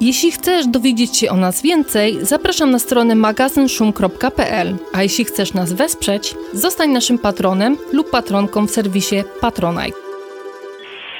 [0.00, 5.72] Jeśli chcesz dowiedzieć się o nas więcej, zapraszam na stronę magazynszum.pl, a jeśli chcesz nas
[5.72, 9.98] wesprzeć, zostań naszym patronem lub patronką w serwisie Patronite.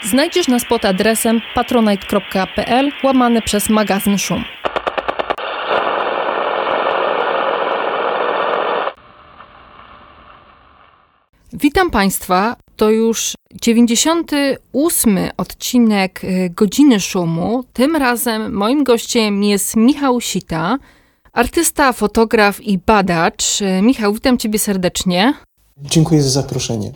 [0.02, 4.44] Znajdziesz nas pod adresem patronite.pl łamane przez magazyn Szum.
[11.52, 12.56] Witam Państwa.
[12.76, 17.64] To już 98 odcinek y, Godziny Szumu.
[17.72, 20.78] Tym razem moim gościem jest Michał Sita,
[21.32, 23.60] artysta, fotograf i badacz.
[23.60, 25.34] Y, Michał, witam Ciebie serdecznie.
[25.82, 26.92] Dziękuję za zaproszenie.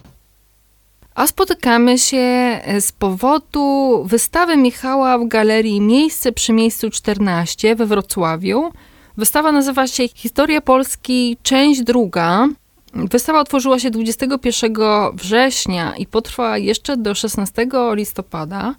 [1.15, 7.87] A spotykamy się y, z powodu wystawy Michała w galerii Miejsce przy miejscu 14 we
[7.87, 8.73] Wrocławiu.
[9.17, 12.49] Wystawa nazywa się Historia Polski, część druga.
[12.95, 14.73] Wystawa otworzyła się 21
[15.15, 18.75] września i potrwa jeszcze do 16 listopada,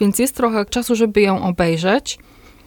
[0.00, 2.18] więc jest trochę czasu, żeby ją obejrzeć.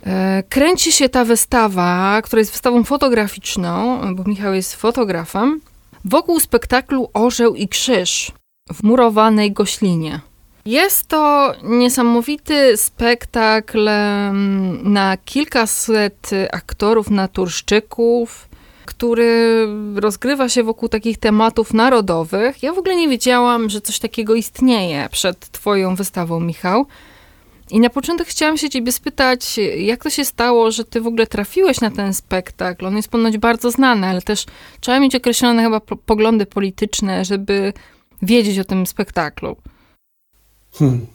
[0.06, 5.62] E, kręci się ta wystawa, która jest wystawą fotograficzną, bo Michał jest fotografem,
[6.06, 8.32] wokół spektaklu Orzeł i Krzyż
[8.74, 10.20] w murowanej goślinie.
[10.66, 13.90] Jest to niesamowity spektakl
[14.84, 18.48] na kilkaset aktorów, naturszczyków,
[18.86, 22.64] który rozgrywa się wokół takich tematów narodowych.
[22.64, 26.86] Ja w ogóle nie wiedziałam, że coś takiego istnieje przed Twoją wystawą, Michał.
[27.72, 31.28] I na początek chciałam się Ciebie spytać, jak to się stało, że Ty w ogóle
[31.28, 32.86] trafiłeś na ten spektakl?
[32.86, 34.46] On jest ponoć bardzo znany, ale też
[34.80, 37.74] trzeba mieć określone chyba poglądy polityczne, żeby
[38.22, 39.56] wiedzieć o tym spektaklu.
[40.74, 41.13] Hmm.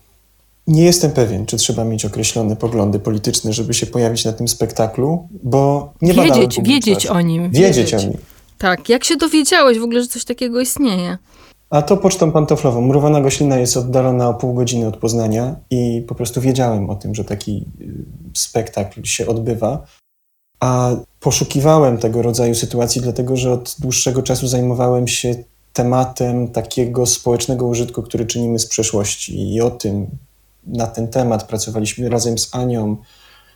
[0.69, 5.29] Nie jestem pewien, czy trzeba mieć określone poglądy polityczne, żeby się pojawić na tym spektaklu,
[5.43, 7.51] bo nie wiedzieć, wiedzieć o nim.
[7.51, 8.19] Wiedzieć, wiedzieć o nim.
[8.59, 11.19] Tak, jak się dowiedziałeś w ogóle, że coś takiego istnieje?
[11.71, 12.81] A to pocztą pantoflową.
[12.81, 17.15] Murowana Goślina jest oddalona o pół godziny od Poznania i po prostu wiedziałem o tym,
[17.15, 18.05] że taki y,
[18.35, 19.87] spektakl się odbywa.
[20.61, 20.91] A
[21.21, 25.35] poszukiwałem tego rodzaju sytuacji, dlatego że od dłuższego czasu zajmowałem się
[25.73, 30.07] tematem takiego społecznego użytku, który czynimy z przeszłości i o tym,
[30.69, 31.45] na ten temat.
[31.49, 32.97] Pracowaliśmy razem z Anią,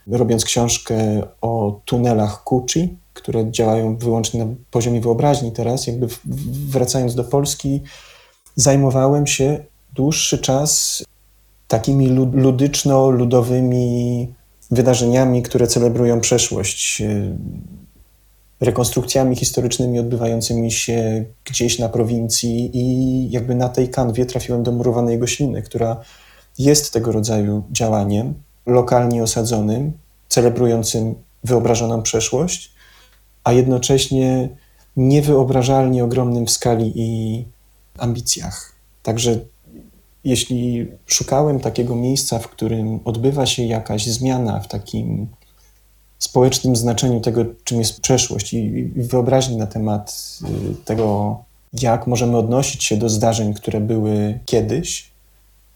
[0.07, 5.87] robiąc książkę o tunelach Kuchi, które działają wyłącznie na poziomie wyobraźni teraz.
[5.87, 6.07] Jakby
[6.69, 7.81] wracając do Polski,
[8.55, 11.03] zajmowałem się dłuższy czas
[11.67, 14.27] takimi ludyczno-ludowymi
[14.71, 17.37] wydarzeniami, które celebrują przeszłość, e,
[18.61, 25.19] rekonstrukcjami historycznymi odbywającymi się gdzieś na prowincji i jakby na tej kanwie trafiłem do murowanej
[25.19, 26.01] gośliny, która
[26.57, 28.33] jest tego rodzaju działaniem
[28.65, 29.91] lokalnie osadzonym,
[30.29, 32.73] celebrującym wyobrażoną przeszłość,
[33.43, 34.49] a jednocześnie
[34.97, 37.45] niewyobrażalnie ogromnym w skali i
[37.97, 38.75] ambicjach.
[39.03, 39.39] Także
[40.23, 45.27] jeśli szukałem takiego miejsca, w którym odbywa się jakaś zmiana w takim
[46.19, 50.37] społecznym znaczeniu tego, czym jest przeszłość i wyobraźni na temat
[50.71, 51.37] y, tego,
[51.81, 55.12] jak możemy odnosić się do zdarzeń, które były kiedyś,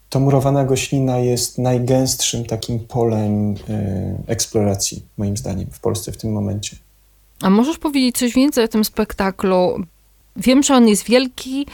[0.08, 6.32] to murowana goślina jest najgęstszym takim polem e, eksploracji, moim zdaniem, w Polsce w tym
[6.32, 6.76] momencie.
[7.42, 9.84] A możesz powiedzieć coś więcej o tym spektaklu?
[10.36, 11.66] Wiem, że on jest wielki,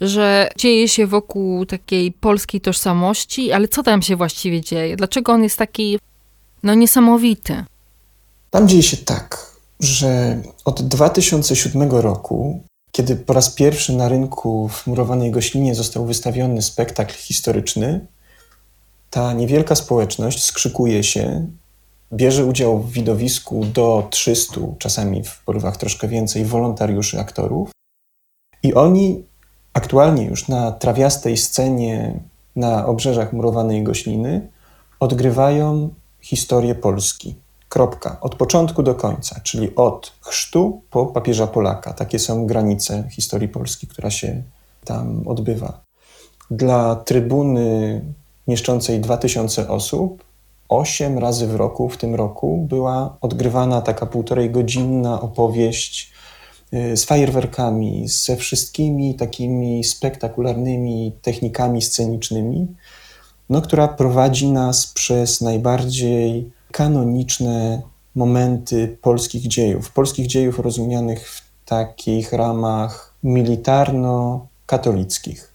[0.00, 4.96] że dzieje się wokół takiej polskiej tożsamości, ale co tam się właściwie dzieje?
[4.96, 5.98] Dlaczego on jest taki,
[6.62, 7.64] no, niesamowity?
[8.50, 14.86] Tam dzieje się tak, że od 2007 roku kiedy po raz pierwszy na rynku w
[14.86, 18.06] murowanej goślinie został wystawiony spektakl historyczny,
[19.10, 21.46] ta niewielka społeczność skrzykuje się,
[22.12, 27.70] bierze udział w widowisku do 300, czasami w porywach troszkę więcej, wolontariuszy aktorów.
[28.62, 29.24] I oni
[29.72, 32.20] aktualnie już na trawiastej scenie
[32.56, 34.48] na obrzeżach murowanej gośliny
[35.00, 35.90] odgrywają
[36.20, 37.34] historię Polski.
[37.68, 38.20] Kropka.
[38.20, 41.92] Od początku do końca, czyli od chrztu po papieża Polaka.
[41.92, 44.42] Takie są granice historii Polski, która się
[44.84, 45.80] tam odbywa.
[46.50, 48.00] Dla trybuny
[48.48, 50.24] mieszczącej 2000 osób,
[50.68, 56.12] 8 razy w roku, w tym roku, była odgrywana taka półtorej godzinna opowieść
[56.74, 62.66] y, z fajerwerkami, ze wszystkimi takimi spektakularnymi technikami scenicznymi,
[63.50, 67.82] no, która prowadzi nas przez najbardziej kanoniczne
[68.14, 75.52] momenty polskich dziejów, polskich dziejów rozumianych w takich ramach militarno-katolickich.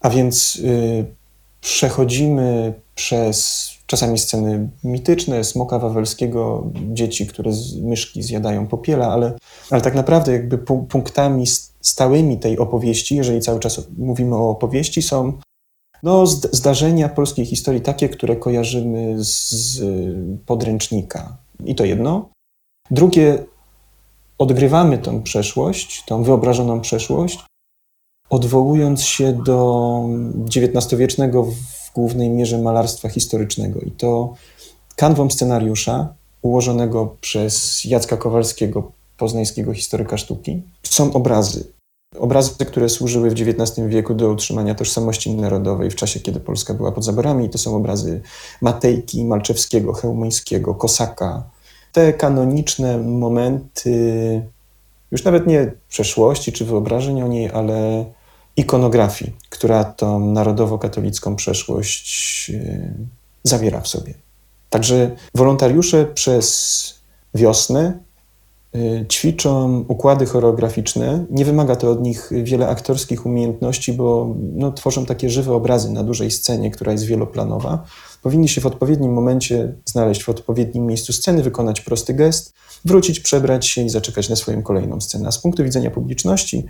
[0.00, 1.04] A więc y,
[1.60, 9.32] przechodzimy przez czasami sceny mityczne, smoka wawelskiego, dzieci, które z myszki zjadają popiela, ale,
[9.70, 10.58] ale tak naprawdę jakby
[10.88, 11.44] punktami
[11.80, 15.32] stałymi tej opowieści, jeżeli cały czas mówimy o opowieści, są
[16.02, 19.80] no, zdarzenia polskiej historii takie, które kojarzymy z
[20.46, 21.36] podręcznika.
[21.64, 22.28] I to jedno.
[22.90, 23.44] Drugie,
[24.38, 27.38] odgrywamy tą przeszłość, tą wyobrażoną przeszłość,
[28.30, 30.00] odwołując się do
[30.56, 33.80] XIX-wiecznego w głównej mierze malarstwa historycznego.
[33.80, 34.34] I to
[34.96, 41.77] kanwą scenariusza ułożonego przez Jacka Kowalskiego, poznańskiego historyka sztuki, są obrazy.
[42.16, 46.92] Obrazy, które służyły w XIX wieku do utrzymania tożsamości narodowej w czasie, kiedy Polska była
[46.92, 47.50] pod zaborami.
[47.50, 48.20] To są obrazy
[48.62, 51.42] Matejki, Malczewskiego, Chełmońskiego, Kosaka.
[51.92, 54.42] Te kanoniczne momenty,
[55.10, 58.04] już nawet nie przeszłości czy wyobrażeń o niej, ale
[58.56, 62.94] ikonografii, która tą narodowo-katolicką przeszłość e,
[63.42, 64.14] zawiera w sobie.
[64.70, 66.94] Także wolontariusze przez
[67.34, 67.98] wiosnę
[69.08, 71.26] ćwiczą układy choreograficzne.
[71.30, 76.04] Nie wymaga to od nich wiele aktorskich umiejętności, bo no, tworzą takie żywe obrazy na
[76.04, 77.84] dużej scenie, która jest wieloplanowa.
[78.22, 82.54] Powinni się w odpowiednim momencie znaleźć w odpowiednim miejscu sceny, wykonać prosty gest,
[82.84, 85.28] wrócić, przebrać się i zaczekać na swoją kolejną scenę.
[85.28, 86.64] A z punktu widzenia publiczności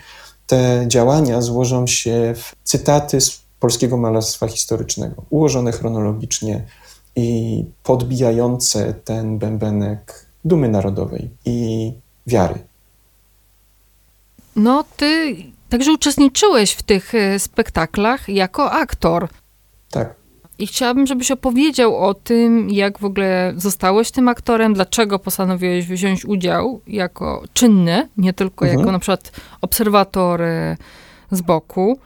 [0.47, 6.65] te działania złożą się w cytaty z polskiego malarstwa historycznego, ułożone chronologicznie
[7.17, 11.93] i podbijające ten bębenek dumy narodowej i
[12.26, 12.58] wiary.
[14.56, 15.37] No, ty
[15.69, 19.29] także uczestniczyłeś w tych e, spektaklach jako aktor.
[19.90, 20.14] Tak.
[20.58, 26.25] I chciałabym, żebyś opowiedział o tym, jak w ogóle zostałeś tym aktorem, dlaczego postanowiłeś wziąć
[26.25, 28.81] udział jako czynny, nie tylko mhm.
[28.81, 30.76] jako na przykład obserwator e,
[31.31, 31.99] z boku.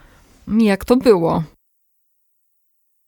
[0.58, 1.43] Jak to było?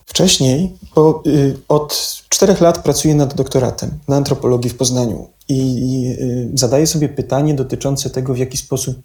[0.07, 6.51] Wcześniej, bo y, od czterech lat pracuję nad doktoratem na antropologii w Poznaniu i y,
[6.55, 8.97] zadaję sobie pytanie dotyczące tego, w jaki sposób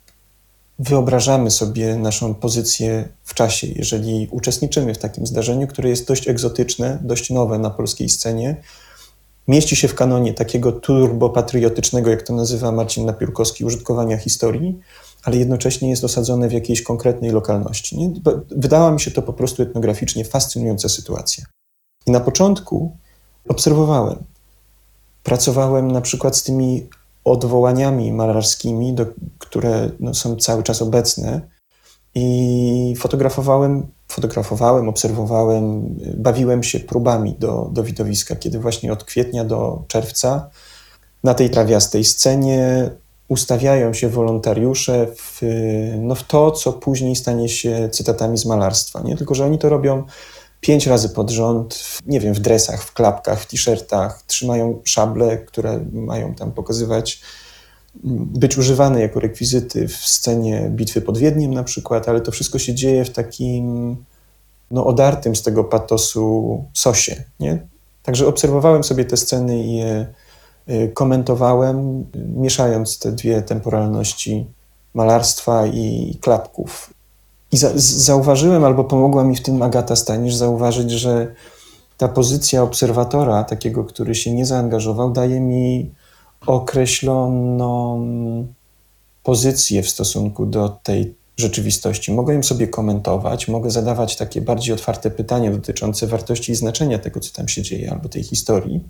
[0.80, 7.00] wyobrażamy sobie naszą pozycję w czasie, jeżeli uczestniczymy w takim zdarzeniu, które jest dość egzotyczne,
[7.02, 8.56] dość nowe na polskiej scenie,
[9.48, 14.80] mieści się w kanonie takiego turbopatriotycznego, jak to nazywa Marcin Napiórkowski, użytkowania historii,
[15.24, 17.98] ale jednocześnie jest osadzone w jakiejś konkretnej lokalności.
[17.98, 18.13] Nie?
[18.51, 21.45] Wydała mi się to po prostu etnograficznie fascynująca sytuacja.
[22.06, 22.98] I na początku
[23.48, 24.24] obserwowałem,
[25.24, 26.88] pracowałem na przykład z tymi
[27.24, 29.06] odwołaniami malarskimi, do,
[29.39, 31.42] które no, są cały czas obecne.
[32.16, 39.83] I fotografowałem, fotografowałem, obserwowałem, bawiłem się próbami do, do widowiska, kiedy właśnie od kwietnia do
[39.88, 40.50] czerwca
[41.24, 42.89] na tej trawiastej scenie
[43.30, 45.42] ustawiają się wolontariusze w,
[45.98, 49.02] no, w to, co później stanie się cytatami z malarstwa.
[49.02, 49.18] Nie?
[49.18, 50.04] Tylko, że oni to robią
[50.62, 55.86] pięć razy pod rząd, nie wiem, w dresach, w klapkach, w t-shirtach, trzymają szable, które
[55.94, 57.22] mają tam pokazywać,
[58.04, 62.74] być używane jako rekwizyty w scenie bitwy pod Wiedniem na przykład, ale to wszystko się
[62.74, 63.96] dzieje w takim
[64.72, 67.68] no, odartym z tego patosu sosie, nie?
[68.04, 70.14] Także obserwowałem sobie te sceny i je
[70.94, 72.06] komentowałem,
[72.36, 74.45] mieszając te dwie temporalności
[74.94, 76.94] malarstwa i klapków.
[77.52, 81.33] I za, zauważyłem, albo pomogła mi w tym Agata Stanisz zauważyć, że
[81.97, 85.92] ta pozycja obserwatora, takiego, który się nie zaangażował, daje mi
[86.47, 88.07] określoną
[89.23, 92.11] pozycję w stosunku do tej rzeczywistości.
[92.11, 97.19] Mogę ją sobie komentować, mogę zadawać takie bardziej otwarte pytania dotyczące wartości i znaczenia tego,
[97.19, 98.83] co tam się dzieje, albo tej historii,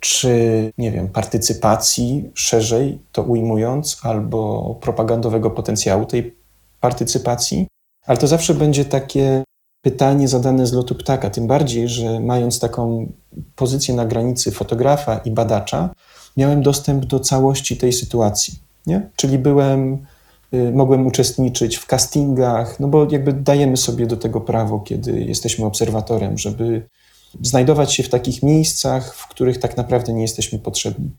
[0.00, 6.34] czy, nie wiem, partycypacji szerzej to ujmując, albo propagandowego potencjału tej
[6.80, 7.66] partycypacji,
[8.06, 9.44] ale to zawsze będzie takie
[9.82, 13.12] pytanie zadane z lotu ptaka, tym bardziej, że mając taką
[13.56, 15.90] pozycję na granicy fotografa i badacza,
[16.36, 18.58] miałem dostęp do całości tej sytuacji.
[18.86, 19.10] Nie?
[19.16, 20.06] Czyli byłem,
[20.54, 25.66] y, mogłem uczestniczyć w castingach, no bo jakby dajemy sobie do tego prawo, kiedy jesteśmy
[25.66, 26.82] obserwatorem, żeby
[27.42, 31.10] znajdować się w takich miejscach, w których tak naprawdę nie jesteśmy potrzebni.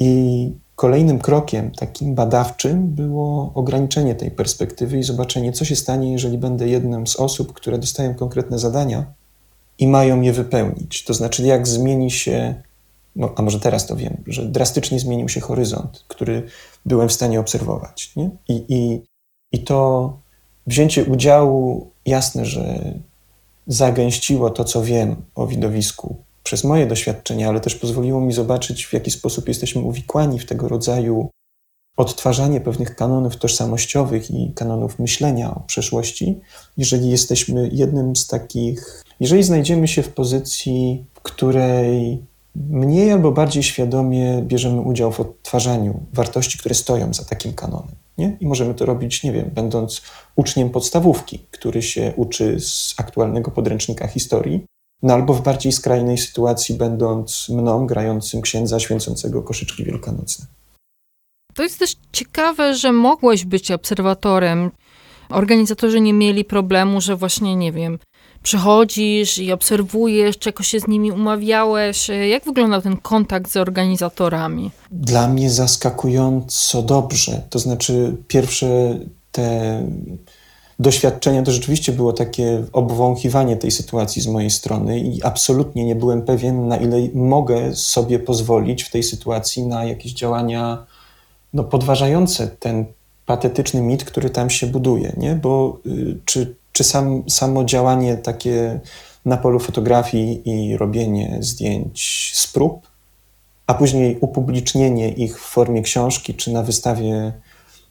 [0.00, 6.38] I Kolejnym krokiem takim badawczym było ograniczenie tej perspektywy i zobaczenie, co się stanie, jeżeli
[6.38, 9.04] będę jedną z osób, które dostają konkretne zadania
[9.78, 11.04] i mają je wypełnić.
[11.04, 12.62] To znaczy, jak zmieni się,
[13.16, 16.42] no, a może teraz to wiem, że drastycznie zmienił się horyzont, który
[16.86, 18.16] byłem w stanie obserwować.
[18.16, 18.30] Nie?
[18.48, 19.02] I, i,
[19.52, 20.12] I to
[20.66, 22.94] wzięcie udziału, jasne, że
[23.68, 28.92] zagęściło to, co wiem o widowisku przez moje doświadczenia, ale też pozwoliło mi zobaczyć, w
[28.92, 31.30] jaki sposób jesteśmy uwikłani w tego rodzaju
[31.96, 36.40] odtwarzanie pewnych kanonów tożsamościowych i kanonów myślenia o przeszłości,
[36.76, 42.22] jeżeli jesteśmy jednym z takich, jeżeli znajdziemy się w pozycji, w której
[42.54, 47.94] mniej albo bardziej świadomie bierzemy udział w odtwarzaniu wartości, które stoją za takim kanonem.
[48.18, 48.36] Nie?
[48.40, 50.02] I możemy to robić, nie wiem, będąc
[50.36, 54.64] uczniem podstawówki, który się uczy z aktualnego podręcznika historii,
[55.02, 60.46] no albo w bardziej skrajnej sytuacji, będąc mną grającym księdza święcącego koszyczki wielkanocne.
[61.54, 64.70] To jest też ciekawe, że mogłeś być obserwatorem.
[65.28, 67.98] Organizatorzy nie mieli problemu, że właśnie, nie wiem,
[68.42, 72.10] przychodzisz i obserwujesz, czego się z nimi umawiałeś.
[72.30, 74.70] Jak wyglądał ten kontakt z organizatorami?
[74.90, 77.42] Dla mnie zaskakująco dobrze.
[77.50, 78.98] To znaczy, pierwsze
[79.32, 79.82] te
[80.78, 86.22] doświadczenia to rzeczywiście było takie obwąchiwanie tej sytuacji z mojej strony i absolutnie nie byłem
[86.22, 90.86] pewien, na ile mogę sobie pozwolić w tej sytuacji na jakieś działania
[91.54, 92.84] no, podważające ten
[93.26, 95.34] patetyczny mit, który tam się buduje, nie?
[95.34, 98.80] Bo y, czy, czy sam, samo działanie takie
[99.24, 102.88] na polu fotografii i robienie zdjęć z prób,
[103.66, 107.32] a później upublicznienie ich w formie książki czy na wystawie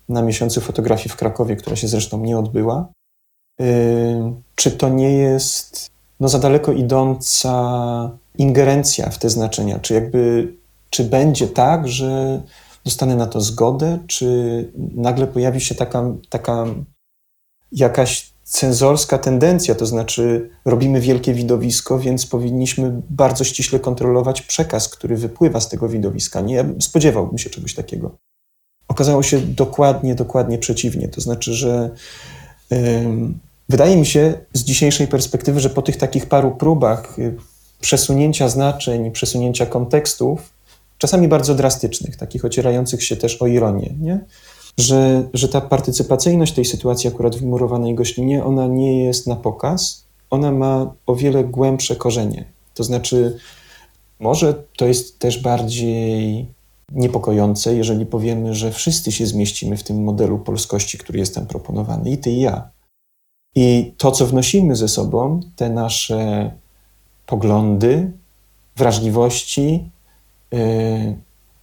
[0.10, 2.88] na miesiącu fotografii w Krakowie, która się zresztą nie odbyła,
[3.62, 3.66] y,
[4.56, 5.90] czy to nie jest
[6.20, 9.80] no, za daleko idąca ingerencja w te znaczenia?
[9.80, 10.54] Czy jakby,
[10.90, 12.42] czy będzie tak, że
[12.86, 16.66] dostanę na to zgodę, czy nagle pojawi się taka, taka
[17.72, 25.18] jakaś cenzorska tendencja, to znaczy robimy wielkie widowisko, więc powinniśmy bardzo ściśle kontrolować przekaz, który
[25.18, 26.42] wypływa z tego widowiska.
[26.42, 28.16] Nie spodziewałbym się czegoś takiego.
[28.88, 31.08] Okazało się dokładnie, dokładnie przeciwnie.
[31.08, 31.90] To znaczy, że
[32.72, 32.78] yy,
[33.70, 37.36] wydaje mi się z dzisiejszej perspektywy, że po tych takich paru próbach yy,
[37.82, 40.54] przesunięcia znaczeń, przesunięcia kontekstów,
[40.98, 44.20] czasami bardzo drastycznych, takich ocierających się też o ironię, nie?
[44.80, 50.06] Że, że ta partycypacyjność tej sytuacji akurat w murowanej goślinie, ona nie jest na pokaz,
[50.30, 52.46] ona ma o wiele głębsze korzenie.
[52.74, 53.38] To znaczy,
[54.20, 56.46] może to jest też bardziej
[56.92, 62.12] niepokojące, jeżeli powiemy, że wszyscy się zmieścimy w tym modelu polskości, który jest tam proponowany,
[62.12, 62.70] i ty i ja.
[63.56, 66.52] I to, co wnosimy ze sobą, te nasze
[67.26, 68.12] poglądy,
[68.76, 69.90] wrażliwości,
[70.54, 71.18] Y,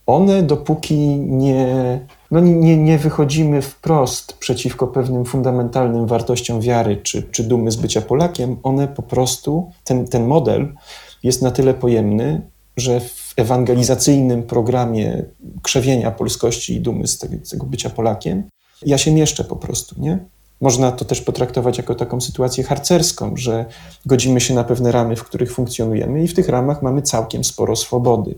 [0.06, 7.44] one dopóki nie, no nie, nie wychodzimy wprost przeciwko pewnym fundamentalnym wartościom wiary czy, czy
[7.44, 10.75] dumy z bycia Polakiem, one po prostu, ten, ten model
[11.23, 12.40] jest na tyle pojemny,
[12.76, 15.25] że w ewangelizacyjnym programie
[15.62, 18.42] krzewienia polskości i dumy z tego, z tego bycia Polakiem,
[18.87, 20.18] ja się mieszczę po prostu, nie?
[20.61, 23.64] Można to też potraktować jako taką sytuację harcerską, że
[24.06, 27.76] godzimy się na pewne ramy, w których funkcjonujemy i w tych ramach mamy całkiem sporo
[27.76, 28.34] swobody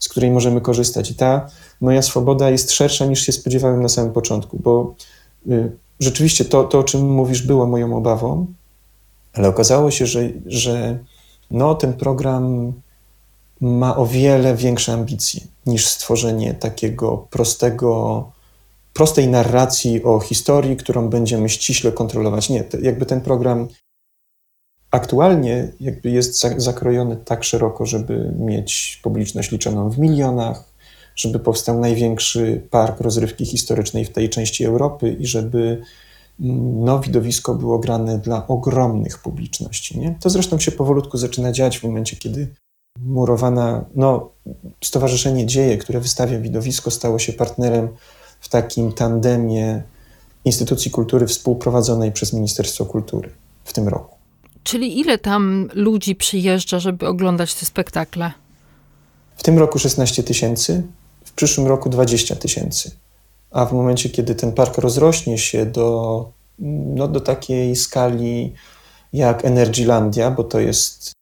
[0.00, 1.10] z której możemy korzystać.
[1.10, 1.46] I ta
[1.80, 4.94] moja swoboda jest szersza niż się spodziewałem na samym początku, bo
[5.48, 8.46] y, rzeczywiście to, to, o czym mówisz, było moją obawą,
[9.32, 10.98] ale okazało się, że, że
[11.50, 12.72] no, ten program
[13.60, 18.30] ma o wiele większe ambicje niż stworzenie takiego prostego,
[18.92, 22.48] prostej narracji o historii, którą będziemy ściśle kontrolować.
[22.48, 23.68] Nie, jakby ten program
[24.90, 30.64] aktualnie jakby jest zakrojony tak szeroko, żeby mieć publiczność liczoną w milionach,
[31.16, 35.82] żeby powstał największy park rozrywki historycznej w tej części Europy i żeby
[36.40, 39.98] mm, no, widowisko było grane dla ogromnych publiczności.
[39.98, 40.16] Nie?
[40.20, 42.54] To zresztą się powolutku zaczyna dziać w momencie, kiedy
[42.98, 44.30] murowana, no,
[44.84, 47.88] Stowarzyszenie Dzieje, które wystawia widowisko, stało się partnerem
[48.40, 49.82] w takim tandemie
[50.44, 53.30] instytucji kultury współprowadzonej przez Ministerstwo Kultury
[53.64, 54.19] w tym roku.
[54.64, 58.32] Czyli ile tam ludzi przyjeżdża, żeby oglądać te spektakle?
[59.36, 60.82] W tym roku 16 tysięcy,
[61.24, 62.90] w przyszłym roku 20 tysięcy.
[63.50, 66.30] A w momencie, kiedy ten park rozrośnie się do,
[66.94, 68.54] no, do takiej skali
[69.12, 71.12] jak Energylandia, bo to jest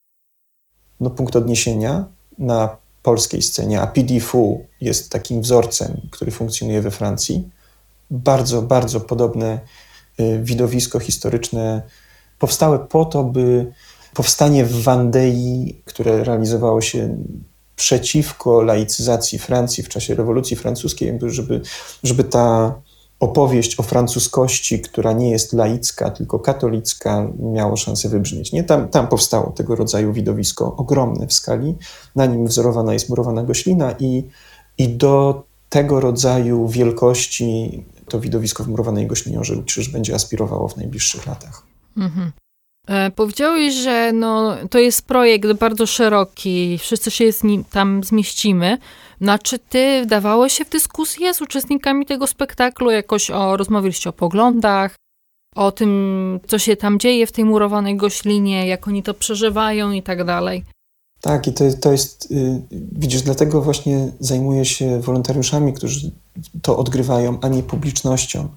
[0.99, 2.05] no, punkt odniesienia
[2.37, 7.49] na polskiej scenie, a PDFU jest takim wzorcem, który funkcjonuje we Francji.
[8.11, 9.59] Bardzo, bardzo podobne
[10.19, 11.81] y, widowisko historyczne
[12.39, 13.73] powstałe po to, by
[14.13, 17.17] powstanie w Wandei, które realizowało się
[17.75, 21.61] przeciwko laicyzacji Francji w czasie rewolucji francuskiej, żeby,
[22.03, 22.75] żeby ta
[23.19, 28.51] opowieść o francuskości, która nie jest laicka, tylko katolicka, miało szansę wybrzmieć.
[28.51, 28.63] Nie?
[28.63, 31.75] Tam, tam powstało tego rodzaju widowisko, ogromne w skali.
[32.15, 34.23] Na nim wzorowana jest murowana goślina i,
[34.77, 40.77] i do tego rodzaju wielkości to widowisko w murowanej goślinie Orzeł Krzyż będzie aspirowało w
[40.77, 41.68] najbliższych latach.
[41.99, 42.31] Mhm.
[42.87, 48.77] E, powiedziałeś, że no, to jest projekt bardzo szeroki, wszyscy się z nim tam zmieścimy.
[49.21, 52.91] No, czy ty wdawałeś się w dyskusję z uczestnikami tego spektaklu?
[52.91, 54.95] Jakoś o, rozmawialiście o poglądach,
[55.55, 60.03] o tym, co się tam dzieje w tej murowanej goślinie, jak oni to przeżywają i
[60.03, 60.63] tak dalej?
[61.21, 66.11] Tak, i to, to jest, yy, widzisz, dlatego właśnie zajmuję się wolontariuszami, którzy
[66.61, 68.49] to odgrywają, a nie publicznością.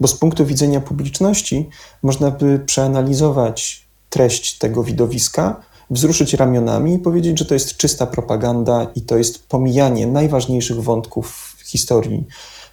[0.00, 1.68] Bo z punktu widzenia publiczności
[2.02, 5.60] można by przeanalizować treść tego widowiska,
[5.90, 11.56] wzruszyć ramionami i powiedzieć, że to jest czysta propaganda i to jest pomijanie najważniejszych wątków
[11.64, 12.26] historii,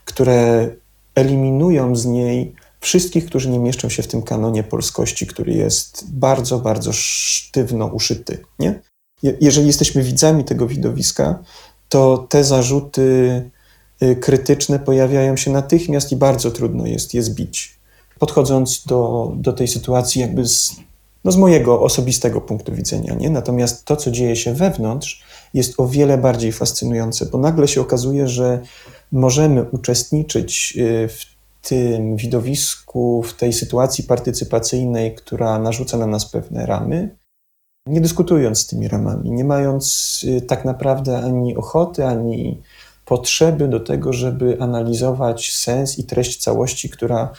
[0.06, 0.70] które
[1.16, 6.60] eliminują z niej wszystkich, którzy nie mieszczą się w tym kanonie polskości, który jest bardzo,
[6.60, 8.38] bardzo sztywno uszyty.
[8.60, 8.80] Nie?
[9.24, 11.44] jeżeli jesteśmy widzami tego widowiska,
[11.90, 13.52] to te zarzuty
[14.16, 17.76] krytyczne pojawiają się natychmiast i bardzo trudno jest je zbić.
[18.20, 20.76] Podchodząc do, do tej sytuacji, jakby z,
[21.24, 23.30] no z mojego osobistego punktu widzenia, nie?
[23.30, 28.28] Natomiast to, co dzieje się wewnątrz, jest o wiele bardziej fascynujące, bo nagle się okazuje,
[28.28, 28.60] że
[29.12, 31.26] możemy uczestniczyć y, w
[31.62, 37.16] tym widowisku, w tej sytuacji partycypacyjnej, która narzuca na nas pewne ramy,
[37.88, 42.62] nie dyskutując z tymi ramami, nie mając y, tak naprawdę ani ochoty, ani
[43.06, 47.32] potrzeby do tego, żeby analizować sens i treść całości, która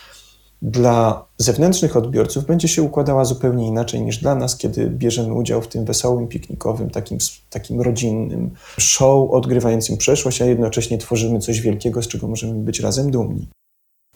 [0.63, 5.69] dla zewnętrznych odbiorców będzie się układała zupełnie inaczej niż dla nas, kiedy bierzemy udział w
[5.69, 7.19] tym wesołym, piknikowym, takim,
[7.51, 13.11] takim rodzinnym show odgrywającym przeszłość, a jednocześnie tworzymy coś wielkiego, z czego możemy być razem
[13.11, 13.49] dumni.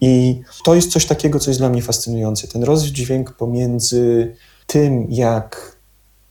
[0.00, 2.48] I to jest coś takiego, co jest dla mnie fascynujące.
[2.48, 4.34] Ten rozdźwięk pomiędzy
[4.66, 5.79] tym, jak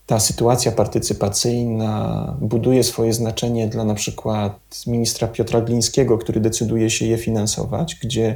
[0.09, 7.05] ta sytuacja partycypacyjna buduje swoje znaczenie dla na przykład ministra Piotra Glińskiego, który decyduje się
[7.05, 8.35] je finansować, gdzie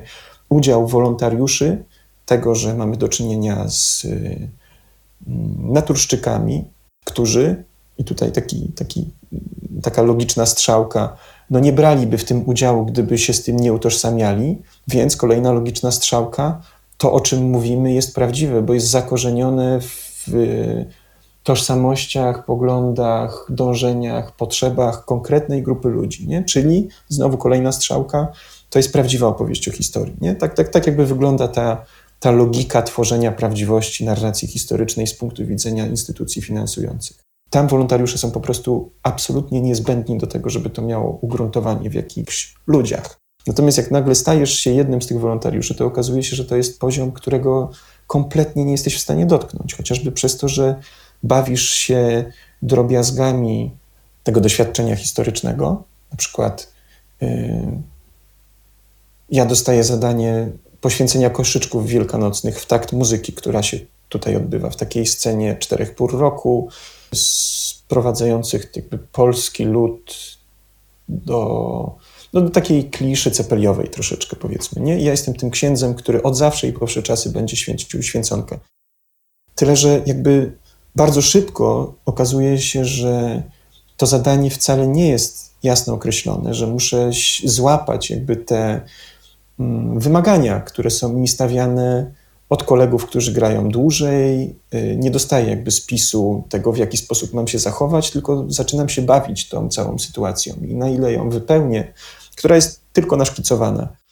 [0.50, 1.84] udział wolontariuszy,
[2.26, 4.50] tego, że mamy do czynienia z mm,
[5.74, 6.64] naturszczykami,
[7.06, 7.64] którzy,
[7.98, 9.10] i tutaj taki, taki,
[9.82, 11.18] taka logiczna strzałka,
[11.50, 15.92] no nie braliby w tym udziału, gdyby się z tym nie utożsamiali, więc kolejna logiczna
[15.92, 16.62] strzałka,
[16.98, 20.30] to o czym mówimy jest prawdziwe, bo jest zakorzenione w
[21.44, 26.44] tożsamościach, poglądach, dążeniach, potrzebach konkretnej grupy ludzi, nie?
[26.44, 28.28] Czyli znowu kolejna strzałka,
[28.70, 30.36] to jest prawdziwa opowieść o historii, nie?
[30.36, 31.86] Tak, tak, tak jakby wygląda ta,
[32.20, 37.24] ta logika tworzenia prawdziwości narracji historycznej z punktu widzenia instytucji finansujących.
[37.50, 42.56] Tam wolontariusze są po prostu absolutnie niezbędni do tego, żeby to miało ugruntowanie w jakichś
[42.68, 43.18] ludziach.
[43.48, 46.80] Natomiast jak nagle stajesz się jednym z tych wolontariuszy, to okazuje się, że to jest
[46.80, 47.70] poziom, którego
[48.08, 50.76] kompletnie nie jesteś w stanie dotknąć, chociażby przez to, że
[51.24, 52.32] bawisz się
[52.62, 53.72] drobiazgami
[54.24, 55.84] tego doświadczenia historycznego.
[56.12, 56.74] Na przykład
[57.22, 57.28] yy,
[59.30, 60.50] ja dostaję zadanie
[60.82, 66.20] poświęcenia koszyczków wielkanocnych w takt muzyki, która się tutaj odbywa w takiej scenie czterech pór
[66.20, 66.70] roku,
[67.14, 70.16] sprowadzających jakby polski lud
[71.10, 71.96] do,
[72.34, 74.82] no, do takiej kliszy cepeliowej troszeczkę powiedzmy.
[74.82, 75.00] Nie?
[75.00, 78.60] Ja jestem tym księdzem, który od zawsze i po czasy będzie święcił święconkę.
[79.56, 80.58] Tyle, że jakby
[80.96, 83.44] bardzo szybko okazuje się, że
[83.98, 87.10] to zadanie wcale nie jest jasno określone, że muszę
[87.44, 88.82] złapać jakby te
[89.60, 92.12] mm, wymagania, które są mi stawiane
[92.50, 94.56] od kolegów, którzy grają dłużej.
[94.74, 99.02] Y, nie dostaję jakby spisu tego, w jaki sposób mam się zachować, tylko zaczynam się
[99.02, 101.94] bawić tą całą sytuacją i na ile ją wypełnię,
[102.36, 104.03] która jest tylko naszkicowana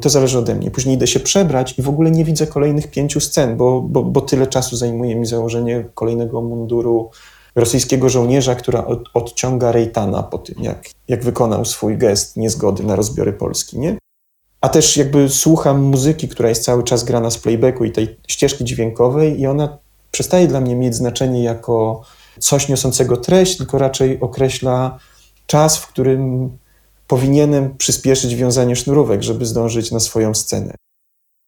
[0.00, 0.70] to zależy ode mnie.
[0.70, 4.20] Później idę się przebrać i w ogóle nie widzę kolejnych pięciu scen, bo, bo, bo
[4.20, 7.10] tyle czasu zajmuje mi założenie kolejnego munduru
[7.54, 12.96] rosyjskiego żołnierza, która od, odciąga Rejtana po tym, jak, jak wykonał swój gest niezgody na
[12.96, 13.96] rozbiory Polski, nie?
[14.60, 18.64] A też jakby słucham muzyki, która jest cały czas grana z playbacku i tej ścieżki
[18.64, 19.78] dźwiękowej i ona
[20.10, 22.02] przestaje dla mnie mieć znaczenie jako
[22.38, 24.98] coś niosącego treść, tylko raczej określa
[25.46, 26.50] czas, w którym
[27.10, 30.74] powinienem przyspieszyć wiązanie sznurówek, żeby zdążyć na swoją scenę.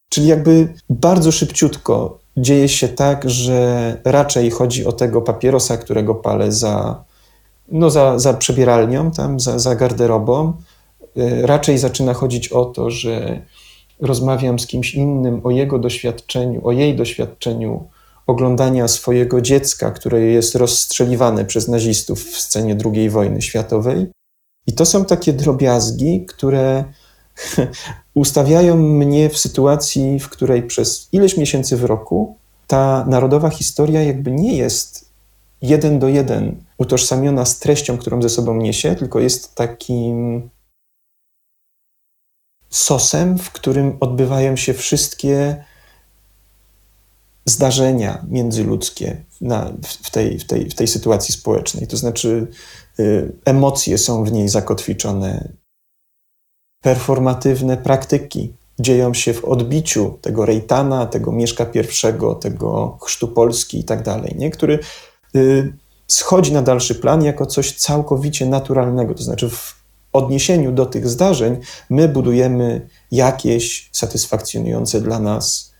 [0.08, 6.52] Czyli jakby bardzo szybciutko dzieje się tak, że raczej chodzi o tego papierosa, którego palę
[6.52, 7.04] za,
[7.68, 10.52] no za, za przebieralnią, tam za, za garderobą.
[11.16, 13.42] E, raczej zaczyna chodzić o to, że
[14.00, 17.88] rozmawiam z kimś innym o jego doświadczeniu, o jej doświadczeniu
[18.26, 24.06] oglądania swojego dziecka, które jest rozstrzeliwane przez nazistów w scenie II wojny światowej.
[24.66, 26.84] I to są takie drobiazgi, które
[28.14, 34.30] ustawiają mnie w sytuacji, w której przez ileś miesięcy w roku ta narodowa historia jakby
[34.30, 35.12] nie jest
[35.62, 40.50] jeden do jeden utożsamiona z treścią, którą ze sobą niesie, tylko jest takim
[42.70, 45.64] sosem, w którym odbywają się wszystkie
[47.44, 51.86] zdarzenia międzyludzkie na, w, tej, w, tej, w tej sytuacji społecznej.
[51.86, 52.46] To znaczy,
[53.44, 55.48] emocje są w niej zakotwiczone,
[56.82, 63.84] performatywne praktyki dzieją się w odbiciu tego Rejtana, tego Mieszka I, tego Chrztu Polski i
[63.84, 64.78] tak dalej, który
[65.36, 65.72] y,
[66.06, 69.14] schodzi na dalszy plan jako coś całkowicie naturalnego.
[69.14, 71.56] To znaczy, w odniesieniu do tych zdarzeń,
[71.90, 75.72] my budujemy jakieś satysfakcjonujące dla nas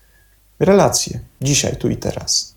[0.59, 2.52] relacje, dzisiaj, tu i teraz.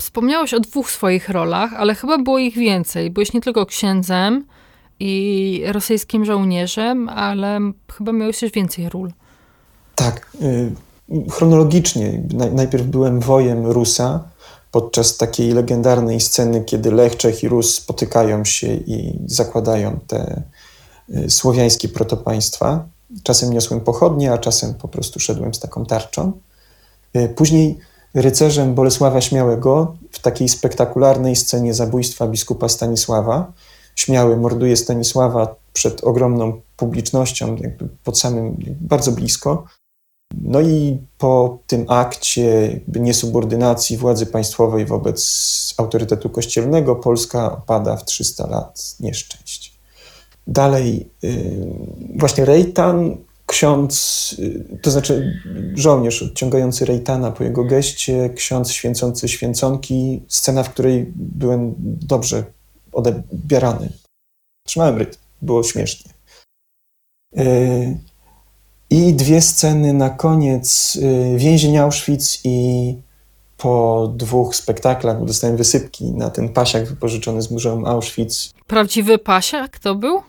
[0.00, 3.10] Wspomniałeś o dwóch swoich rolach, ale chyba było ich więcej.
[3.10, 4.46] Byłeś nie tylko księdzem
[5.00, 7.60] i rosyjskim żołnierzem, ale
[7.92, 9.12] chyba miałeś też więcej ról.
[9.94, 10.26] Tak.
[10.42, 10.72] Y,
[11.30, 12.22] chronologicznie.
[12.52, 14.24] Najpierw byłem wojem Rusa
[14.70, 20.42] podczas takiej legendarnej sceny, kiedy Lech, Czech i Rus spotykają się i zakładają te
[21.10, 22.84] y, słowiańskie protopaństwa.
[23.22, 26.32] Czasem niosłem pochodnie, a czasem po prostu szedłem z taką tarczą.
[27.16, 27.78] Y, później
[28.16, 33.52] rycerzem Bolesława Śmiałego w takiej spektakularnej scenie zabójstwa biskupa Stanisława.
[33.96, 39.64] Śmiały morduje Stanisława przed ogromną publicznością, jakby pod samym, bardzo blisko.
[40.42, 48.46] No i po tym akcie niesubordynacji władzy państwowej wobec autorytetu kościelnego Polska opada w 300
[48.46, 49.76] lat nieszczęść.
[50.46, 51.56] Dalej, y,
[52.16, 55.40] właśnie Rejtan, ksiądz, y, to znaczy
[55.74, 62.44] żołnierz odciągający Rejtana po jego geście, ksiądz święcący święconki, scena, w której byłem dobrze
[62.92, 63.88] odebierany.
[64.66, 66.12] Trzymałem rytm, było śmiesznie.
[67.38, 67.98] Y,
[68.90, 70.96] i dwie sceny na koniec.
[70.96, 72.94] Y, więzień Auschwitz i
[73.56, 78.52] po dwóch spektaklach dostałem wysypki na ten pasiak wypożyczony z Muzeum Auschwitz.
[78.66, 80.22] Prawdziwy pasiak to był?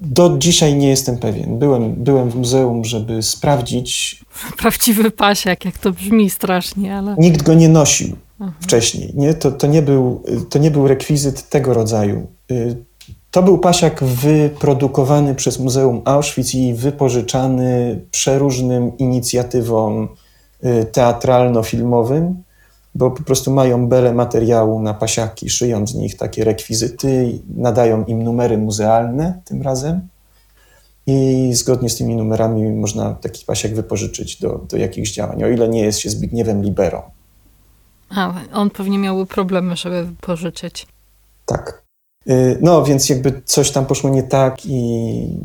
[0.00, 1.58] Do dzisiaj nie jestem pewien.
[1.58, 4.20] Byłem, byłem w muzeum, żeby sprawdzić.
[4.58, 7.14] Prawdziwy pasiak, jak to brzmi strasznie, ale.
[7.18, 8.52] Nikt go nie nosił Aha.
[8.60, 9.12] wcześniej.
[9.14, 9.34] Nie?
[9.34, 12.26] To, to, nie był, to nie był rekwizyt tego rodzaju.
[12.50, 12.76] Y,
[13.30, 20.08] to był pasiak wyprodukowany przez Muzeum Auschwitz i wypożyczany przeróżnym inicjatywom
[20.64, 22.34] y, teatralno-filmowym,
[22.94, 28.22] bo po prostu mają bele materiału na pasiaki, szyją z nich takie rekwizyty, nadają im
[28.22, 30.08] numery muzealne tym razem.
[31.06, 35.68] I zgodnie z tymi numerami można taki pasiak wypożyczyć do, do jakichś działań, o ile
[35.68, 37.02] nie jest się Zbigniewem Liberą.
[38.10, 40.86] A, on pewnie miałby problemy, żeby wypożyczyć.
[41.46, 41.82] Tak.
[42.28, 45.38] Y, no, więc jakby coś tam poszło nie tak i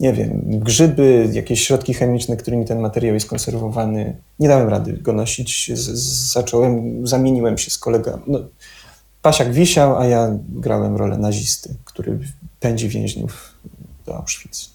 [0.00, 4.16] nie wiem, grzyby, jakieś środki chemiczne, którymi ten materiał jest konserwowany.
[4.38, 5.70] Nie dałem rady go nosić.
[5.74, 5.88] Z,
[6.32, 8.18] zacząłem, zamieniłem się z kolegą.
[8.26, 8.38] No,
[9.22, 12.18] Pasiak wisiał, a ja grałem rolę nazisty, który
[12.60, 13.54] pędzi więźniów
[14.06, 14.70] do Auschwitz.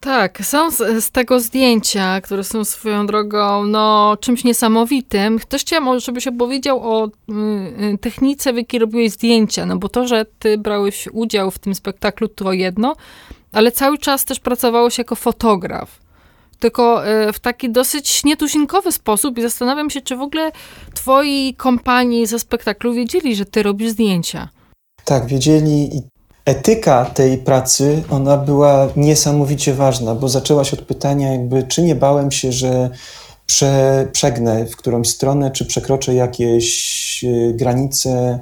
[0.00, 5.38] Tak, są z, z, tego zdjęcia, które są swoją drogą no, czymś niesamowitym.
[5.48, 7.10] Też chciałam, żebyś opowiedział o y,
[7.94, 11.74] y, technice, w jakiej robiłeś zdjęcia, no bo to, że ty brałeś udział w tym
[11.74, 12.96] spektaklu, to jedno,
[13.56, 16.00] ale cały czas też pracowałeś jako fotograf.
[16.58, 20.52] Tylko y, w taki dosyć nietuzinkowy sposób i zastanawiam się, czy w ogóle
[20.94, 24.48] twoi kompanii ze spektaklu wiedzieli, że ty robisz zdjęcia.
[25.04, 26.02] Tak, wiedzieli i
[26.44, 31.94] etyka tej pracy, ona była niesamowicie ważna, bo zaczęła się od pytania jakby, czy nie
[31.94, 32.90] bałem się, że
[33.46, 38.38] prze, przegnę w którąś stronę, czy przekroczę jakieś e, granice,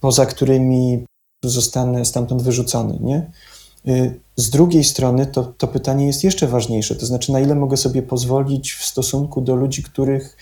[0.00, 1.04] poza którymi
[1.44, 3.30] zostanę stamtąd wyrzucony, nie?
[3.88, 7.76] E, z drugiej strony to, to pytanie jest jeszcze ważniejsze, to znaczy na ile mogę
[7.76, 10.36] sobie pozwolić w stosunku do ludzi, których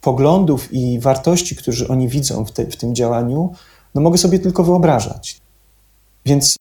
[0.00, 3.52] poglądów i wartości, którzy oni widzą w, te, w tym działaniu,
[3.94, 5.40] no mogę sobie tylko wyobrażać.
[6.26, 6.56] Więc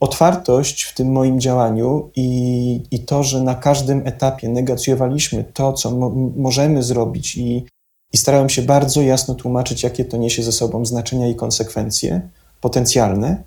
[0.00, 5.90] otwartość w tym moim działaniu i, i to, że na każdym etapie negacjowaliśmy to, co
[5.90, 7.66] mo możemy zrobić i,
[8.12, 12.28] i starałem się bardzo jasno tłumaczyć, jakie to niesie ze sobą znaczenia i konsekwencje
[12.60, 13.42] potencjalne,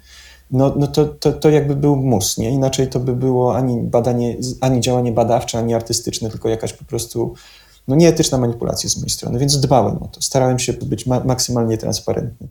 [0.51, 2.49] no, no to, to, to jakby był mus, nie?
[2.49, 7.34] Inaczej to by było ani badanie, ani działanie badawcze, ani artystyczne, tylko jakaś po prostu
[7.88, 10.21] no, nieetyczna manipulacja z mojej strony, więc dbałem o to.
[10.21, 12.47] Starałem się być ma maksymalnie transparentny.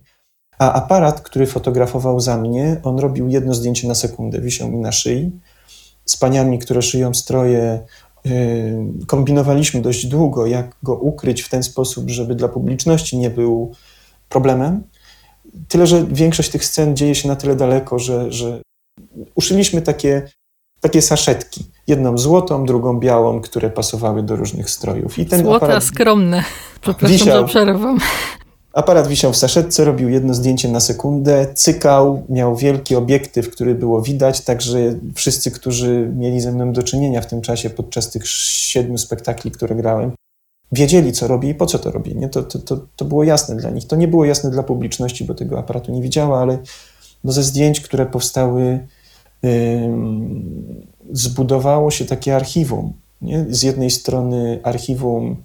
[0.59, 4.93] A aparat, który fotografował za mnie, on robił jedno zdjęcie na sekundę, wisiał mi na
[4.93, 5.31] szyi.
[6.05, 7.81] Z paniami, które szyją stroje,
[8.25, 8.33] yy,
[9.07, 13.73] kombinowaliśmy dość długo, jak go ukryć w ten sposób, żeby dla publiczności nie był
[14.29, 14.83] problemem.
[15.69, 18.61] Tyle, że większość tych scen dzieje się na tyle daleko, że, że
[19.35, 20.23] uszyliśmy takie,
[20.81, 21.65] takie saszetki.
[21.87, 25.19] Jedną złotą, drugą białą, które pasowały do różnych strojów.
[25.19, 26.45] I ten Złota aparat skromne.
[26.81, 27.99] Przepraszam, wisiał, że przerwam.
[28.73, 34.03] Aparat wisiał w saszetce, robił jedno zdjęcie na sekundę, cykał, miał wielki obiektyw, który było
[34.03, 34.79] widać, także
[35.15, 39.75] wszyscy, którzy mieli ze mną do czynienia w tym czasie podczas tych siedmiu spektakli, które
[39.75, 40.13] grałem,
[40.73, 42.17] wiedzieli, co robi i po co to robi.
[42.17, 42.29] Nie?
[42.29, 43.87] To, to, to, to było jasne dla nich.
[43.87, 46.59] To nie było jasne dla publiczności, bo tego aparatu nie widziała, ale
[47.25, 48.87] no ze zdjęć, które powstały,
[49.43, 49.51] yy,
[51.13, 52.93] zbudowało się takie archiwum.
[53.23, 53.47] Nie?
[53.49, 55.37] Z jednej strony archiwum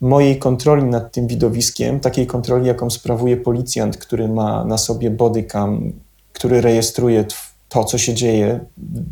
[0.00, 5.92] mojej kontroli nad tym widowiskiem, takiej kontroli, jaką sprawuje policjant, który ma na sobie bodycam,
[6.32, 7.24] który rejestruje
[7.68, 8.60] to, co się dzieje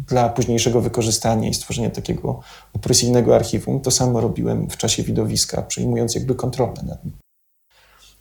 [0.09, 2.41] dla późniejszego wykorzystania i stworzenia takiego
[2.73, 3.81] opresyjnego archiwum.
[3.81, 7.15] To samo robiłem w czasie widowiska, przejmując jakby kontrolę nad nim.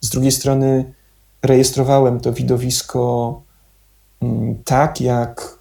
[0.02, 0.94] Z drugiej strony
[1.42, 3.42] rejestrowałem to widowisko
[4.22, 5.60] mm, tak, jak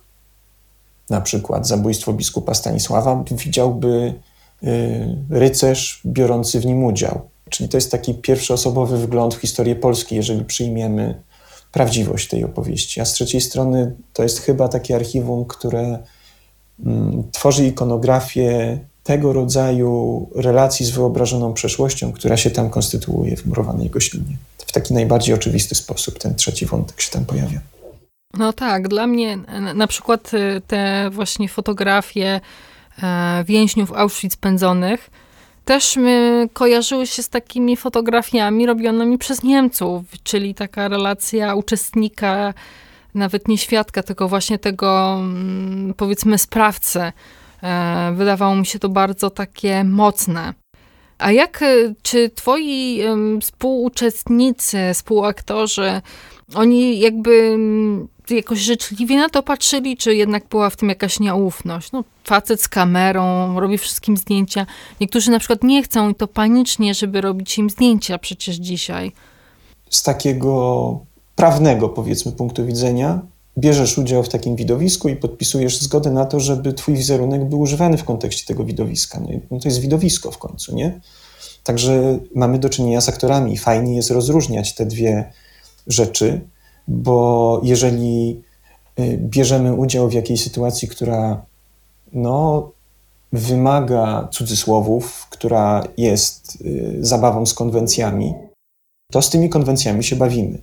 [1.10, 4.14] na przykład zabójstwo biskupa Stanisława widziałby
[4.62, 7.28] y, rycerz biorący w nim udział.
[7.50, 11.22] Czyli to jest taki pierwszoosobowy wgląd w historię Polski, jeżeli przyjmiemy
[11.72, 13.00] prawdziwość tej opowieści.
[13.00, 15.98] A z trzeciej strony to jest chyba takie archiwum, które
[16.86, 23.90] mm, tworzy ikonografię tego rodzaju relacji z wyobrażoną przeszłością, która się tam konstytuuje w murowanej
[23.90, 24.36] goślinie.
[24.58, 27.60] W taki najbardziej oczywisty sposób ten trzeci wątek się tam pojawia.
[28.38, 29.38] No tak, dla mnie
[29.74, 32.40] na przykład y, te właśnie fotografie
[33.02, 35.10] e, więźniów Auschwitz pędzonych
[35.64, 35.98] też
[36.52, 42.54] kojarzyły się z takimi fotografiami robionymi przez Niemców, czyli taka relacja uczestnika,
[43.14, 47.12] nawet nie świadka, tylko właśnie tego mm, powiedzmy sprawcy.
[47.62, 50.54] E, wydawało mi się to bardzo takie mocne.
[51.18, 53.00] A jak, e, czy twoi
[53.40, 56.00] współuczestnicy, współaktorzy,
[56.54, 61.92] oni jakby mm, jakoś życzliwie na to patrzyli, czy jednak była w tym jakaś nieufność?
[61.92, 64.66] No, facet z kamerą, robi wszystkim zdjęcia.
[65.00, 69.12] Niektórzy na przykład nie chcą i to panicznie, żeby robić im zdjęcia przecież dzisiaj.
[69.90, 71.00] Z takiego
[71.36, 73.20] prawnego, powiedzmy, punktu widzenia,
[73.58, 77.96] bierzesz udział w takim widowisku i podpisujesz zgodę na to, żeby twój wizerunek był używany
[77.96, 79.20] w kontekście tego widowiska.
[79.20, 81.00] No, no to jest widowisko w końcu, nie?
[81.64, 83.58] Także mamy do czynienia z aktorami.
[83.58, 85.32] Fajnie jest rozróżniać te dwie
[85.86, 86.40] rzeczy,
[86.88, 88.42] bo jeżeli
[89.00, 91.44] y, bierzemy udział w jakiejś sytuacji, która
[92.12, 92.70] no,
[93.32, 98.34] wymaga cudzysłowów, która jest y, zabawą z konwencjami,
[99.12, 100.58] to z tymi konwencjami się bawimy.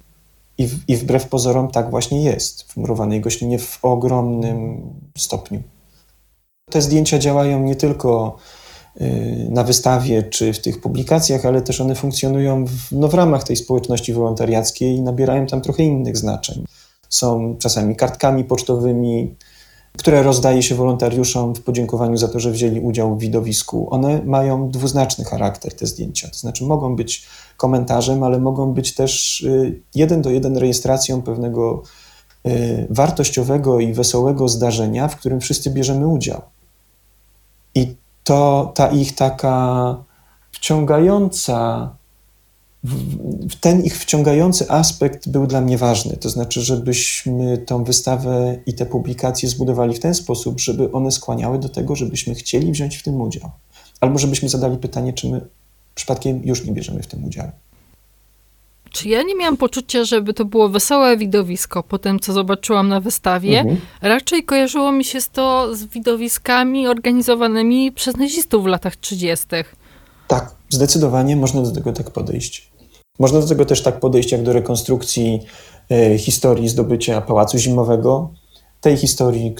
[0.58, 4.82] I, w, I wbrew pozorom tak właśnie jest w murowanej gościnie w ogromnym
[5.18, 5.62] stopniu.
[6.70, 8.38] Te zdjęcia działają nie tylko
[9.50, 13.56] na wystawie czy w tych publikacjach, ale też one funkcjonują w, no, w ramach tej
[13.56, 16.66] społeczności wolontariackiej i nabierają tam trochę innych znaczeń.
[17.10, 19.36] Są czasami kartkami pocztowymi,
[19.98, 23.88] które rozdaje się wolontariuszom w podziękowaniu za to, że wzięli udział w widowisku.
[23.92, 26.28] One mają dwuznaczny charakter, te zdjęcia.
[26.28, 27.26] To znaczy, mogą być
[27.58, 31.84] komentarzem, ale mogą być też y, jeden do jeden rejestracją pewnego
[32.48, 36.42] y, wartościowego i wesołego zdarzenia, w którym wszyscy bierzemy udział.
[38.30, 39.98] To ta ich taka
[40.52, 41.90] wciągająca
[43.62, 46.18] ten ich wciągający aspekt był dla mnie ważny.
[46.18, 51.60] To znaczy, żebyśmy tą wystawę i te publikacje zbudowali w ten sposób, żeby one skłaniały
[51.60, 53.50] do tego, żebyśmy chcieli wziąć w tym udział.
[54.00, 55.42] Albo żebyśmy zadali pytanie, czy my
[55.96, 57.52] przypadkiem już nie bierzemy w tym udziału.
[58.92, 63.00] Czy ja nie miałam poczucia, żeby to było wesołe widowisko po tym, co zobaczyłam na
[63.00, 63.60] wystawie?
[63.60, 63.78] Mhm.
[64.02, 69.46] Raczej kojarzyło mi się to z widowiskami organizowanymi przez nazistów w latach 30.
[70.28, 72.72] Tak, zdecydowanie można do tego tak podejść.
[73.20, 75.40] Można do tego też tak podejść, jak do rekonstrukcji
[75.92, 78.30] e, historii zdobycia Pałacu Zimowego.
[78.82, 79.56] Tej historii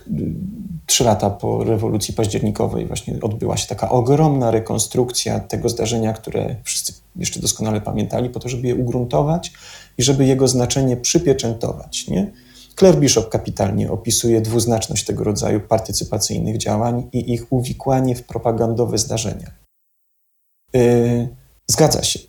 [0.86, 6.94] trzy lata po rewolucji październikowej właśnie odbyła się taka ogromna rekonstrukcja tego zdarzenia, które wszyscy
[7.16, 9.52] jeszcze doskonale pamiętali, po to, żeby je ugruntować
[9.98, 12.08] i żeby jego znaczenie przypieczętować.
[12.08, 12.32] Nie?
[12.80, 19.52] Claire Bishop kapitalnie opisuje dwuznaczność tego rodzaju partycypacyjnych działań i ich uwikłanie w propagandowe zdarzenia.
[20.74, 21.30] Yy,
[21.68, 22.20] zgadza się.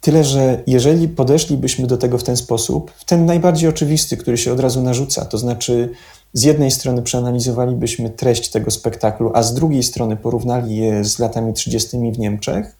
[0.00, 4.52] Tyle, że jeżeli podeszlibyśmy do tego w ten sposób, w ten najbardziej oczywisty, który się
[4.52, 5.90] od razu narzuca, to znaczy
[6.32, 11.52] z jednej strony przeanalizowalibyśmy treść tego spektaklu, a z drugiej strony porównali je z latami
[11.52, 12.12] 30.
[12.12, 12.76] w Niemczech,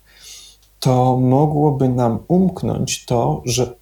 [0.81, 3.75] to mogłoby nam umknąć to, że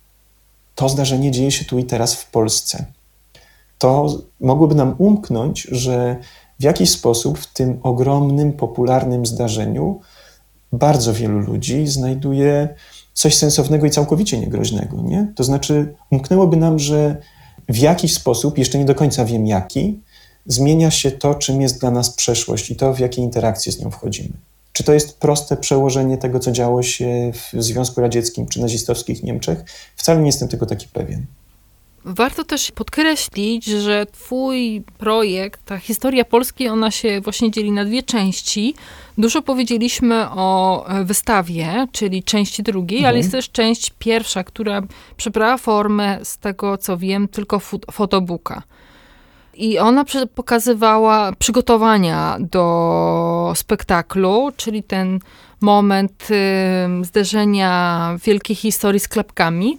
[0.74, 2.84] to zdarzenie dzieje się tu i teraz w Polsce.
[3.78, 6.16] To mogłoby nam umknąć, że
[6.60, 10.00] w jakiś sposób w tym ogromnym, popularnym zdarzeniu
[10.72, 12.74] bardzo wielu ludzi znajduje
[13.12, 15.02] coś sensownego i całkowicie niegroźnego.
[15.02, 15.32] Nie?
[15.36, 17.16] To znaczy, umknęłoby nam, że
[17.70, 20.00] w jakiś sposób, jeszcze nie do końca wiem jaki,
[20.46, 23.90] zmienia się to, czym jest dla nas przeszłość i to, w jakie interakcje z nią
[23.90, 24.32] wchodzimy.
[24.72, 29.64] Czy to jest proste przełożenie tego, co działo się w Związku Radzieckim czy nazistowskich Niemczech?
[29.96, 31.26] Wcale nie jestem tego taki pewien.
[32.04, 38.02] Warto też podkreślić, że twój projekt, ta historia Polski, ona się właśnie dzieli na dwie
[38.02, 38.74] części.
[39.18, 43.08] Dużo powiedzieliśmy o e, wystawie, czyli części drugiej, mhm.
[43.08, 44.82] ale jest też część pierwsza, która
[45.16, 47.60] przybrała formę, z tego co wiem, tylko
[47.92, 48.62] fotobooka.
[49.54, 55.18] I ona pokazywała przygotowania do spektaklu, czyli ten
[55.60, 56.28] moment
[57.02, 59.78] zderzenia wielkiej historii z klapkami.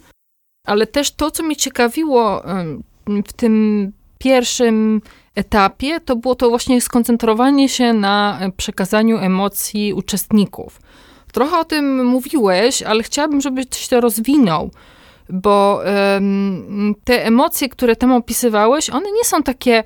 [0.67, 2.43] Ale też to, co mnie ciekawiło
[3.28, 5.02] w tym pierwszym
[5.36, 10.82] etapie, to było to właśnie skoncentrowanie się na przekazaniu emocji uczestników.
[11.34, 14.71] Trochę o tym mówiłeś, ale chciałabym, żebyś to rozwinął
[15.32, 15.82] bo
[17.04, 19.84] te emocje, które tam opisywałeś, one nie są takie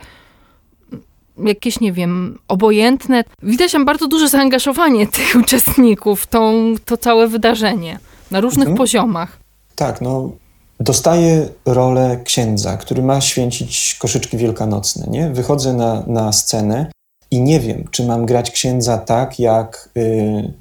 [1.38, 3.24] jakieś, nie wiem, obojętne.
[3.44, 8.00] Widać tam bardzo duże zaangażowanie tych uczestników w tą, to całe wydarzenie
[8.32, 8.78] na różnych mhm.
[8.78, 9.40] poziomach.
[9.76, 10.32] Tak, no
[10.80, 15.30] dostaję rolę księdza, który ma święcić koszyczki wielkanocne, nie?
[15.30, 16.92] Wychodzę na, na scenę
[17.32, 20.54] i nie wiem, czy mam grać księdza tak, jak y,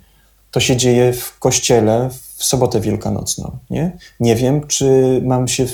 [0.50, 3.59] to się dzieje w kościele, w sobotę wielkanocną.
[3.70, 5.66] Nie, nie wiem, czy mam się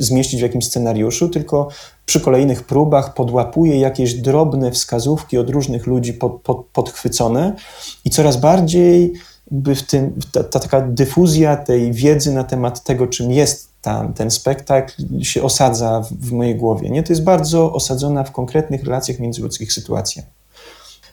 [0.00, 1.68] zmieścić w jakimś scenariuszu, tylko
[2.06, 7.56] przy kolejnych próbach podłapuję jakieś drobne wskazówki od różnych ludzi pod, pod, podchwycone
[8.04, 9.12] i coraz bardziej
[9.50, 14.12] by w tym, ta, ta, taka dyfuzja tej wiedzy na temat tego, czym jest tam,
[14.14, 16.90] ten spektakl, się osadza w, w mojej głowie.
[16.90, 17.02] Nie?
[17.02, 20.24] To jest bardzo osadzona w konkretnych relacjach międzyludzkich sytuacjach.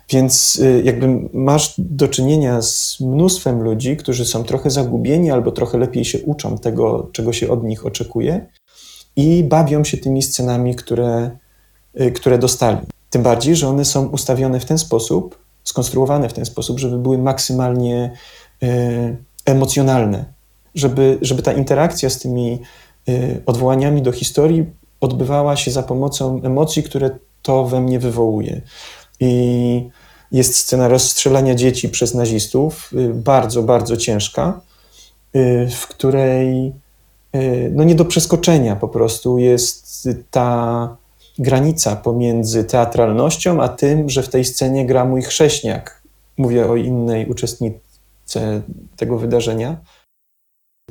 [0.09, 5.77] Więc y, jakby masz do czynienia z mnóstwem ludzi, którzy są trochę zagubieni albo trochę
[5.77, 8.45] lepiej się uczą tego, czego się od nich oczekuje
[9.15, 11.31] i bawią się tymi scenami, które,
[12.01, 12.77] y, które dostali.
[13.09, 17.17] Tym bardziej, że one są ustawione w ten sposób, skonstruowane w ten sposób, żeby były
[17.17, 18.11] maksymalnie
[18.63, 20.25] y, emocjonalne,
[20.75, 22.59] żeby, żeby ta interakcja z tymi
[23.45, 24.65] odwołaniami do historii
[25.01, 27.09] odbywała się za pomocą emocji, które
[27.41, 28.61] to we mnie wywołuje.
[29.19, 29.89] I
[30.31, 34.61] jest scena rozstrzelania dzieci przez nazistów, y, bardzo, bardzo ciężka,
[35.35, 36.73] y, w której
[37.35, 40.97] y, no nie do przeskoczenia po prostu jest ta
[41.39, 46.01] granica pomiędzy teatralnością, a tym, że w tej scenie gra mój chrześniak.
[46.37, 47.81] Mówię o innej uczestnicy
[48.95, 49.77] tego wydarzenia.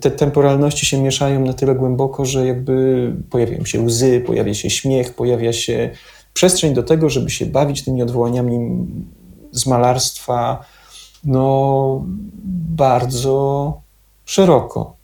[0.01, 5.15] Te temporalności się mieszają na tyle głęboko, że jakby pojawiają się łzy, pojawia się śmiech,
[5.15, 5.91] pojawia się
[6.33, 8.87] przestrzeń do tego, żeby się bawić tymi odwołaniami
[9.53, 10.65] z malarstwa
[11.25, 12.05] no,
[12.77, 13.73] bardzo
[14.25, 14.97] szeroko.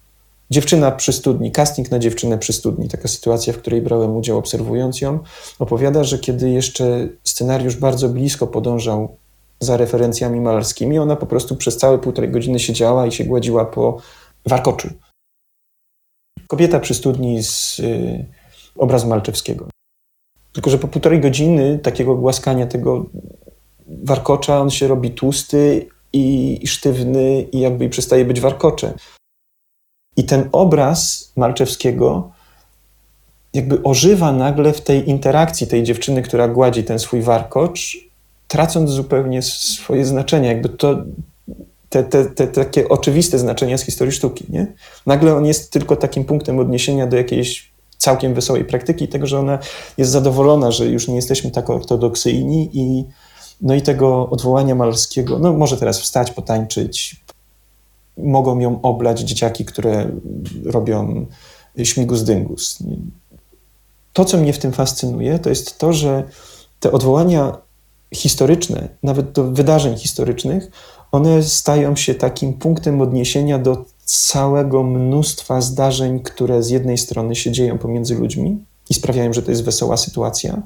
[0.50, 5.00] Dziewczyna przy studni, casting na dziewczynę przy studni, taka sytuacja, w której brałem udział obserwując
[5.00, 5.18] ją,
[5.58, 9.16] opowiada, że kiedy jeszcze scenariusz bardzo blisko podążał
[9.60, 13.96] za referencjami malarskimi, ona po prostu przez całe półtorej godziny siedziała i się gładziła po
[14.46, 14.88] warkoczu.
[16.48, 18.26] Kobieta przy studni z y,
[18.76, 19.68] obrazu Malczewskiego.
[20.52, 23.06] Tylko, że po półtorej godziny takiego głaskania tego
[23.88, 28.92] warkocza, on się robi tłusty i, i sztywny i jakby przestaje być warkoczem.
[30.20, 32.30] I ten obraz Malczewskiego
[33.54, 37.96] jakby ożywa nagle w tej interakcji tej dziewczyny, która gładzi ten swój warkocz,
[38.48, 40.48] tracąc zupełnie swoje znaczenie.
[40.48, 40.96] Jakby to,
[41.88, 44.44] te, te, te, takie oczywiste znaczenia z historii sztuki.
[44.48, 44.66] Nie?
[45.06, 49.58] Nagle on jest tylko takim punktem odniesienia do jakiejś całkiem wesołej praktyki, tego, że ona
[49.98, 53.04] jest zadowolona, że już nie jesteśmy tak ortodoksyjni i
[53.62, 57.19] no i tego odwołania malarskiego, no może teraz wstać, potańczyć,
[58.22, 60.10] mogą ją oblać dzieciaki, które
[60.64, 61.26] robią
[61.84, 62.78] śmigus dyngus.
[64.12, 66.24] To, co mnie w tym fascynuje, to jest to, że
[66.80, 67.58] te odwołania
[68.14, 70.70] historyczne, nawet do wydarzeń historycznych,
[71.12, 77.52] one stają się takim punktem odniesienia do całego mnóstwa zdarzeń, które z jednej strony się
[77.52, 80.62] dzieją pomiędzy ludźmi i sprawiają, że to jest wesoła sytuacja,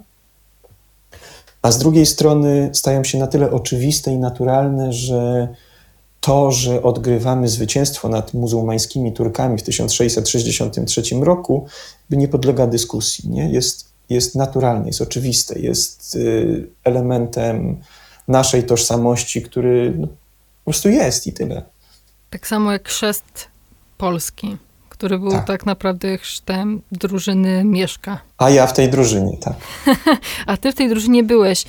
[1.64, 5.48] a z drugiej strony stają się na tyle oczywiste i naturalne, że
[6.24, 11.66] to, że odgrywamy zwycięstwo nad muzułmańskimi Turkami w 1663 roku,
[12.10, 13.30] nie podlega dyskusji.
[13.30, 13.50] Nie?
[13.50, 17.80] Jest, jest naturalne, jest oczywiste, jest y, elementem
[18.28, 21.62] naszej tożsamości, który no, po prostu jest i tyle.
[22.30, 23.48] Tak samo jak chrzest
[23.98, 24.56] Polski,
[24.88, 28.20] który był tak, tak naprawdę chrztem drużyny Mieszka.
[28.38, 29.56] A ja w tej drużynie, tak.
[30.46, 31.64] A ty w tej drużynie byłeś.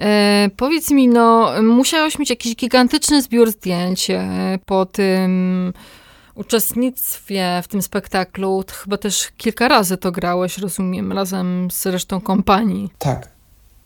[0.00, 5.72] E, powiedz mi, no, musiałeś mieć jakiś gigantyczny zbiór zdjęć e, po tym
[6.34, 8.64] uczestnictwie w tym spektaklu.
[8.72, 12.90] Chyba też kilka razy to grałeś, rozumiem, razem z resztą kompanii.
[12.98, 13.28] Tak.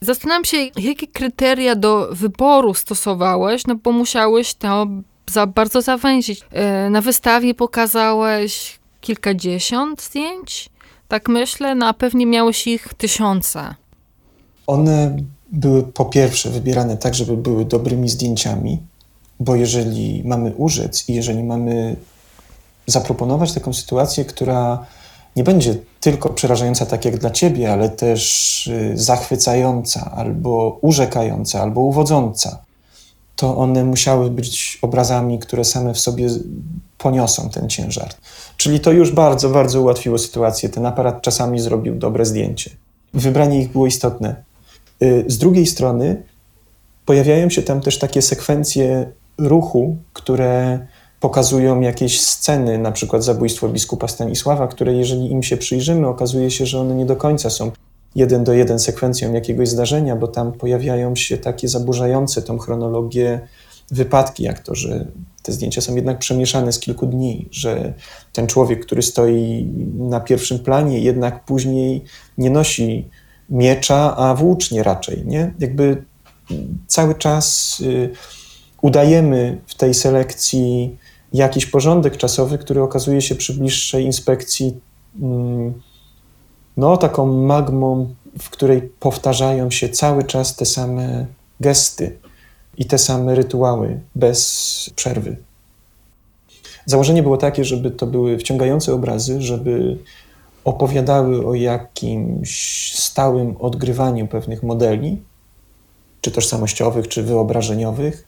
[0.01, 4.87] Zastanawiam się, jakie kryteria do wyboru stosowałeś, no bo musiałeś to
[5.31, 6.41] za bardzo zawęzić.
[6.51, 10.71] E, na wystawie pokazałeś kilkadziesiąt zdjęć.
[11.09, 13.75] Tak myślę, no a pewnie miałeś ich tysiące.
[14.67, 15.17] One
[15.53, 18.79] były po pierwsze wybierane tak, żeby były dobrymi zdjęciami,
[19.41, 21.97] bo jeżeli mamy użyc i jeżeli mamy
[22.87, 24.87] zaproponować taką sytuację, która
[25.37, 31.81] nie będzie tylko przerażająca tak jak dla ciebie, ale też y, zachwycająca, albo urzekająca, albo
[31.81, 32.65] uwodząca,
[33.37, 36.29] to one musiały być obrazami, które same w sobie
[36.99, 38.09] poniosą ten ciężar.
[38.57, 40.69] Czyli to już bardzo, bardzo ułatwiło sytuację.
[40.69, 42.71] Ten aparat czasami zrobił dobre zdjęcie.
[43.15, 44.50] Wybranie ich było istotne.
[45.03, 46.23] Y, z drugiej strony
[47.07, 50.87] pojawiają się tam też takie sekwencje ruchu, które
[51.21, 56.67] pokazują jakieś sceny, na przykład zabójstwo biskupa Stanisława, które jeżeli im się przyjrzymy, okazuje się,
[56.67, 57.71] że one nie do końca są
[58.15, 63.41] jeden do jeden sekwencją jakiegoś zdarzenia, bo tam pojawiają się takie zaburzające tą chronologię
[63.91, 65.07] wypadki, jak to, że
[65.43, 67.93] te zdjęcia są jednak przemieszane z kilku dni, że
[68.33, 72.05] ten człowiek, który stoi na pierwszym planie, jednak później
[72.39, 73.09] nie nosi
[73.51, 75.55] miecza, a włócznie raczej, nie?
[75.59, 76.03] Jakby
[76.87, 78.11] cały czas y,
[78.83, 80.97] udajemy w tej selekcji
[81.33, 84.81] jakiś porządek czasowy, który okazuje się przy bliższej inspekcji
[85.23, 85.73] mm,
[86.77, 91.27] no, taką magmą, w której powtarzają się cały czas te same
[91.61, 92.19] gesty
[92.79, 95.37] i te same rytuały bez przerwy.
[96.87, 99.97] Założenie było takie, żeby to były wciągające obrazy, żeby
[100.65, 105.23] opowiadały o jakimś stałym odgrywaniu pewnych modeli,
[106.21, 108.27] czy tożsamościowych, czy wyobrażeniowych,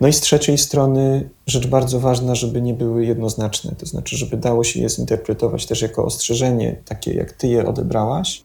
[0.00, 4.36] no i z trzeciej strony rzecz bardzo ważna, żeby nie były jednoznaczne, to znaczy, żeby
[4.36, 8.42] dało się je zinterpretować też jako ostrzeżenie, takie jak ty je odebrałaś,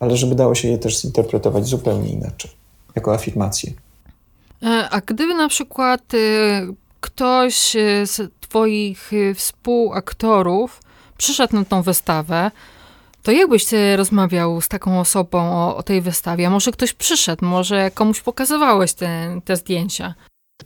[0.00, 2.50] ale żeby dało się je też zinterpretować zupełnie inaczej,
[2.96, 3.72] jako afirmację.
[4.62, 6.18] E, a gdyby na przykład y,
[7.00, 10.80] ktoś z twoich y, współaktorów
[11.18, 12.50] przyszedł na tą wystawę,
[13.22, 16.50] to jakbyś ty rozmawiał z taką osobą o, o tej wystawie?
[16.50, 20.14] może ktoś przyszedł, może komuś pokazywałeś te, te zdjęcia?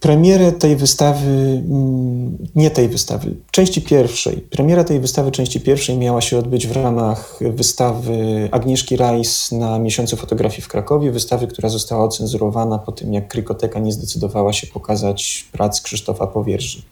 [0.01, 4.37] Premierę tej wystawy, mm, nie tej wystawy, części pierwszej.
[4.37, 10.17] Premiera tej wystawy, części pierwszej miała się odbyć w ramach wystawy Agnieszki Rajs na miesiącu
[10.17, 11.11] fotografii w Krakowie.
[11.11, 16.83] Wystawy, która została ocenzurowana po tym, jak Krykoteka nie zdecydowała się pokazać prac Krzysztofa Powierzy.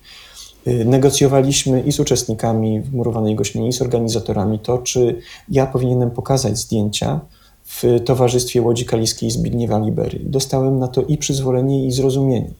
[0.67, 6.59] Y, negocjowaliśmy i z uczestnikami wmurowanej gościnie, i z organizatorami to, czy ja powinienem pokazać
[6.59, 7.21] zdjęcia
[7.65, 10.21] w Towarzystwie Łodzi Kaliskiej Zbigniewa Libery.
[10.23, 12.51] Dostałem na to i przyzwolenie, i zrozumienie.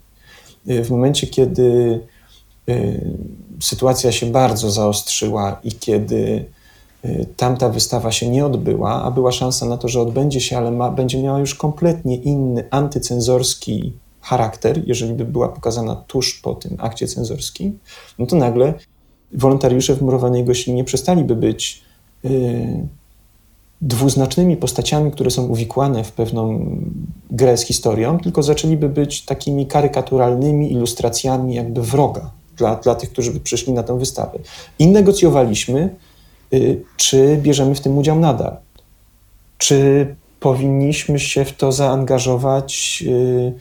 [0.69, 2.01] Y, w momencie, kiedy
[2.69, 3.11] y,
[3.61, 6.45] sytuacja się bardzo zaostrzyła i kiedy
[7.37, 10.91] tamta wystawa się nie odbyła, a była szansa na to, że odbędzie się, ale ma,
[10.91, 17.07] będzie miała już kompletnie inny, antycenzorski charakter, jeżeli by była pokazana tuż po tym akcie
[17.07, 17.79] cenzorskim,
[18.19, 18.75] no to nagle
[19.33, 21.83] wolontariusze w murowanej gościnie przestaliby być
[22.25, 22.31] yy,
[23.81, 26.67] dwuznacznymi postaciami, które są uwikłane w pewną
[27.31, 33.31] grę z historią, tylko zaczęliby być takimi karykaturalnymi ilustracjami jakby wroga dla, dla tych, którzy
[33.31, 34.39] by przyszli na tę wystawę.
[34.79, 35.95] I negocjowaliśmy,
[36.51, 38.57] yy, czy bierzemy w tym udział nadal.
[39.59, 40.07] Czy
[40.41, 43.53] powinniśmy się w to zaangażować yy,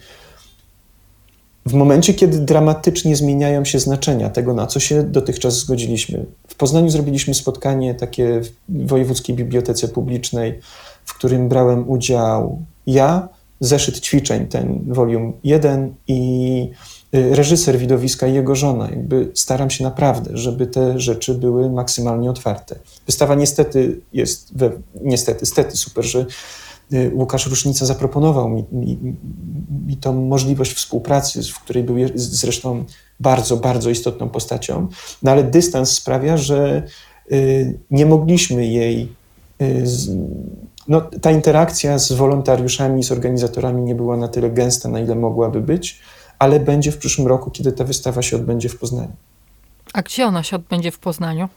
[1.70, 6.26] w momencie, kiedy dramatycznie zmieniają się znaczenia tego, na co się dotychczas zgodziliśmy.
[6.48, 10.60] W Poznaniu zrobiliśmy spotkanie takie w Wojewódzkiej Bibliotece Publicznej,
[11.04, 13.28] w którym brałem udział ja,
[13.60, 16.70] zeszyt ćwiczeń, ten volume 1 i
[17.14, 18.90] y, reżyser widowiska i jego żona.
[18.90, 22.76] Jakby staram się naprawdę, żeby te rzeczy były maksymalnie otwarte.
[23.06, 24.70] Wystawa niestety jest, we,
[25.02, 26.26] niestety, stety super, że
[27.12, 28.98] Łukasz Rusznica zaproponował mi, mi,
[29.86, 32.84] mi tą możliwość współpracy, w której był zresztą
[33.20, 34.88] bardzo, bardzo istotną postacią,
[35.22, 36.82] no ale dystans sprawia, że
[37.32, 39.08] y, nie mogliśmy jej.
[39.62, 39.84] Y,
[40.88, 45.60] no, ta interakcja z wolontariuszami, z organizatorami nie była na tyle gęsta, na ile mogłaby
[45.60, 46.00] być,
[46.38, 49.12] ale będzie w przyszłym roku, kiedy ta wystawa się odbędzie w Poznaniu.
[49.92, 51.48] A gdzie ona się odbędzie w Poznaniu?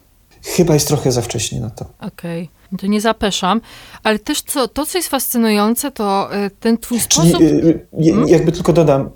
[0.43, 1.85] Chyba jest trochę za wcześnie na to.
[1.99, 2.79] Okej, okay.
[2.79, 3.61] to nie zapeszam.
[4.03, 7.47] Ale też co, to, co jest fascynujące, to y, ten twój Czyli, sposób...
[8.03, 8.27] Hmm?
[8.27, 9.09] Jakby tylko dodam,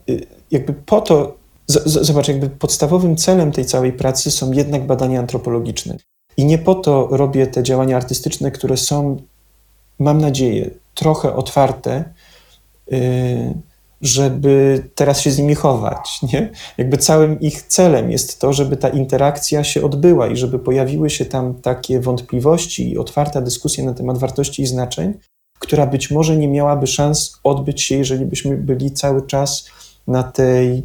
[0.52, 1.38] jakby po to,
[1.86, 5.98] zobacz, jakby podstawowym celem tej całej pracy są jednak badania antropologiczne.
[6.38, 9.22] I nie po to robię te działania artystyczne, które są,
[10.00, 12.04] mam nadzieję, trochę otwarte,
[14.02, 16.22] żeby teraz się z nimi chować.
[16.34, 16.52] Nie?
[16.78, 21.26] Jakby całym ich celem jest to, żeby ta interakcja się odbyła i żeby pojawiły się
[21.26, 25.14] tam takie wątpliwości i otwarta dyskusja na temat wartości i znaczeń,
[25.60, 29.66] która być może nie miałaby szans odbyć się, jeżeli byśmy byli cały czas
[30.08, 30.84] na tej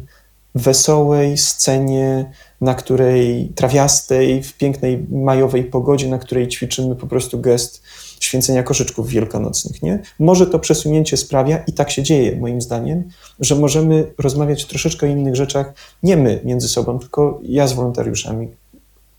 [0.55, 7.83] wesołej scenie, na której trawiastej, w pięknej majowej pogodzie, na której ćwiczymy po prostu gest
[8.25, 9.81] święcenia koszyczków wielkanocnych.
[9.81, 9.99] Nie?
[10.19, 13.09] Może to przesunięcie sprawia, i tak się dzieje moim zdaniem,
[13.39, 18.47] że możemy rozmawiać troszeczkę o innych rzeczach, nie my między sobą, tylko ja z wolontariuszami,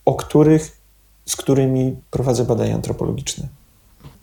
[0.04, 0.76] o których,
[1.26, 3.48] z którymi prowadzę badania antropologiczne.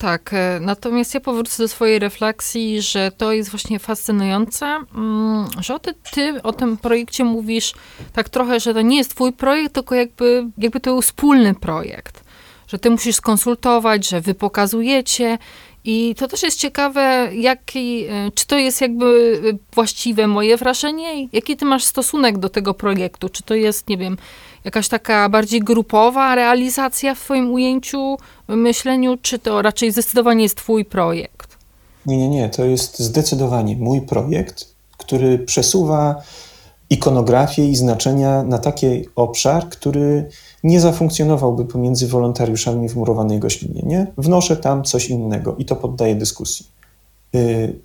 [0.01, 5.75] Tak, e, natomiast ja powrócę do swojej refleksji, że to jest właśnie fascynujące, mm, że
[5.75, 7.73] o ty, ty o tym projekcie mówisz
[8.13, 12.23] tak trochę, że to nie jest twój projekt, tylko jakby, jakby to był wspólny projekt.
[12.71, 15.37] Że ty musisz skonsultować, że wy pokazujecie
[15.85, 19.39] i to też jest ciekawe, jaki, e, czy to jest jakby
[19.73, 24.17] właściwe moje wrażenie, jaki ty masz stosunek do tego projektu, czy to jest, nie wiem,
[24.63, 28.17] jakaś taka bardziej grupowa realizacja w Twoim ujęciu,
[28.47, 31.57] myśleniu, czy to raczej zdecydowanie jest Twój projekt?
[32.05, 32.49] Nie, nie, nie.
[32.49, 34.67] To jest zdecydowanie mój projekt,
[34.97, 36.15] który przesuwa
[36.89, 40.29] ikonografię i znaczenia na taki obszar, który
[40.63, 43.81] nie zafunkcjonowałby pomiędzy wolontariuszami w murowanej goślinie.
[43.85, 44.07] Nie?
[44.17, 46.65] Wnoszę tam coś innego i to poddaję dyskusji.
[47.35, 47.79] Y,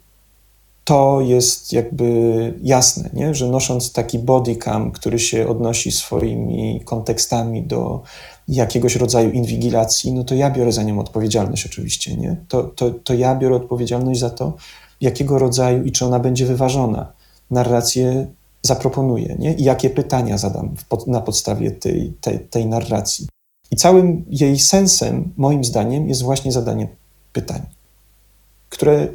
[0.84, 3.34] to jest jakby jasne, nie?
[3.34, 8.02] że nosząc taki bodycam, który się odnosi swoimi kontekstami do
[8.48, 12.16] jakiegoś rodzaju inwigilacji, no to ja biorę za nią odpowiedzialność oczywiście.
[12.16, 12.36] Nie?
[12.48, 14.52] To, to, to ja biorę odpowiedzialność za to,
[15.00, 17.12] jakiego rodzaju i czy ona będzie wyważona.
[17.50, 18.26] Narrację
[18.66, 19.54] zaproponuję nie?
[19.54, 23.26] i jakie pytania zadam pod, na podstawie tej, tej, tej narracji.
[23.70, 26.88] I całym jej sensem, moim zdaniem, jest właśnie zadanie
[27.32, 27.62] pytań,
[28.68, 29.08] które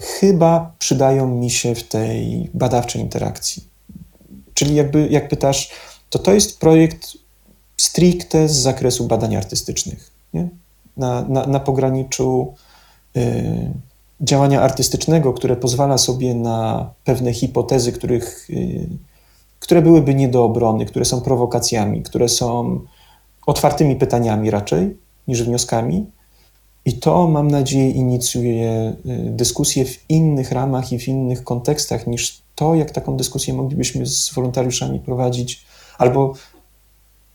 [0.00, 3.64] chyba przydają mi się w tej badawczej interakcji.
[4.54, 5.70] Czyli jakby, jak pytasz,
[6.10, 7.12] to to jest projekt
[7.76, 10.48] stricte z zakresu badań artystycznych, nie?
[10.96, 12.54] Na, na, na pograniczu
[13.16, 13.70] y,
[14.20, 18.88] działania artystycznego, które pozwala sobie na pewne hipotezy, których, y,
[19.60, 22.80] które byłyby nie do obrony, które są prowokacjami, które są
[23.46, 24.96] otwartymi pytaniami raczej
[25.28, 26.06] niż wnioskami,
[26.84, 32.42] i to, mam nadzieję, inicjuje y, dyskusję w innych ramach i w innych kontekstach niż
[32.54, 35.64] to, jak taką dyskusję moglibyśmy z wolontariuszami prowadzić,
[35.98, 36.34] albo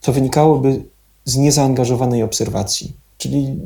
[0.02, 0.84] to wynikałoby
[1.26, 2.94] z niezaangażowanej obserwacji.
[3.18, 3.60] Czyli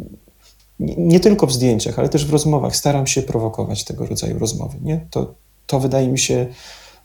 [0.80, 4.77] nie tylko w zdjęciach, ale też w rozmowach staram się prowokować tego rodzaju rozmowy.
[4.82, 5.05] Nie?
[5.09, 5.34] To,
[5.67, 6.47] to wydaje mi się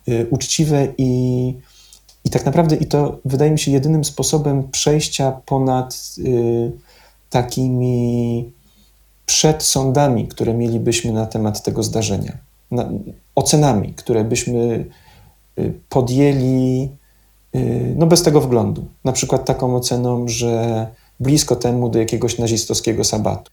[0.09, 1.55] y, uczciwe i,
[2.25, 6.73] i tak naprawdę i to wydaje mi się jedynym sposobem przejścia ponad y,
[7.31, 8.53] takimi
[9.27, 12.39] przed sądami, które mielibyśmy na temat tego zdarzenia,
[12.71, 12.89] na,
[13.35, 14.85] ocenami, które byśmy
[15.59, 16.89] y, podjęli
[17.55, 18.85] y, no bez tego wglądu.
[19.05, 20.87] Na przykład taką oceną, że
[21.21, 23.51] blisko temu do jakiegoś nazistowskiego sabatu.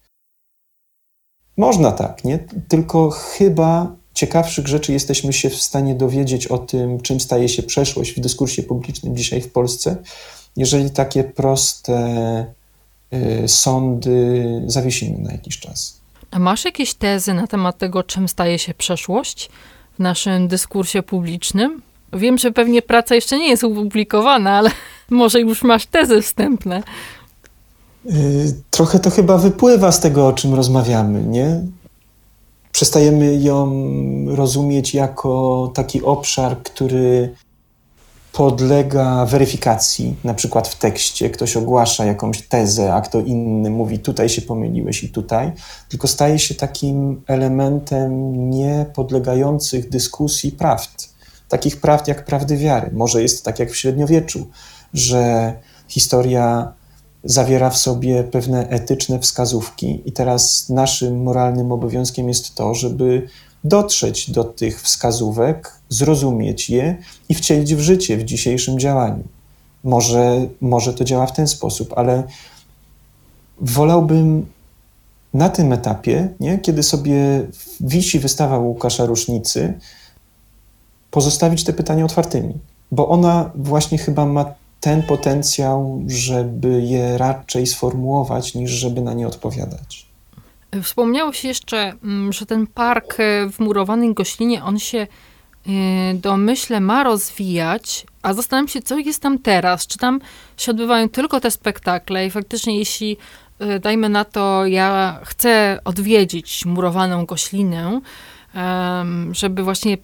[1.62, 2.40] Można tak, nie?
[2.68, 8.12] Tylko chyba ciekawszych rzeczy jesteśmy się w stanie dowiedzieć o tym, czym staje się przeszłość
[8.12, 9.96] w dyskursie publicznym dzisiaj w Polsce,
[10.58, 12.46] jeżeli takie proste
[13.14, 16.02] Y, sądy zawiesimy na jakiś czas.
[16.32, 19.50] A masz jakieś tezy na temat tego, czym staje się przeszłość
[19.96, 21.82] w naszym dyskursie publicznym?
[22.14, 24.72] Wiem, że pewnie praca jeszcze nie jest opublikowana, ale
[25.10, 26.84] może już masz tezy wstępne.
[28.06, 31.62] Y, trochę to chyba wypływa z tego, o czym rozmawiamy, nie?
[32.72, 33.72] Przestajemy ją
[34.28, 37.36] rozumieć jako taki obszar, który
[38.32, 44.30] podlega weryfikacji, na przykład w tekście ktoś ogłasza jakąś tezę, a kto inny mówi tutaj
[44.30, 45.52] się pomyliłeś i tutaj,
[45.90, 51.10] tylko staje się takim elementem niepodlegających dyskusji prawd.
[51.50, 52.92] Takich prawd jak prawdy wiary.
[52.94, 54.48] Może jest tak jak w średniowieczu,
[54.94, 55.54] że
[55.88, 56.74] historia
[57.24, 63.28] zawiera w sobie pewne etyczne wskazówki, i teraz naszym moralnym obowiązkiem jest to, żeby
[63.64, 66.98] dotrzeć do tych wskazówek, zrozumieć je
[67.30, 69.24] i wcielić w życie w dzisiejszym działaniu.
[69.84, 72.24] Może, może to działa w ten sposób, ale
[73.62, 74.46] wolałbym
[75.34, 77.48] na tym etapie, nie, kiedy sobie
[77.80, 79.74] wisi wystawa Łukasza Rusznicy,
[81.12, 82.54] pozostawić te pytania otwartymi,
[82.92, 89.28] bo ona właśnie chyba ma ten potencjał, żeby je raczej sformułować, niż żeby na nie
[89.28, 90.06] odpowiadać.
[90.84, 95.08] Wspomniało się jeszcze, mm, że ten park e, w murowanej goślinie, on się e,
[96.14, 99.88] domyślę ma rozwijać, a zastanawiam się, co jest tam teraz.
[99.88, 100.20] Czy tam
[100.58, 103.18] się odbywają tylko te spektakle i faktycznie jeśli,
[103.60, 108.02] e, dajmy na to, ja chcę odwiedzić murowaną goślinę,
[109.32, 109.98] żeby właśnie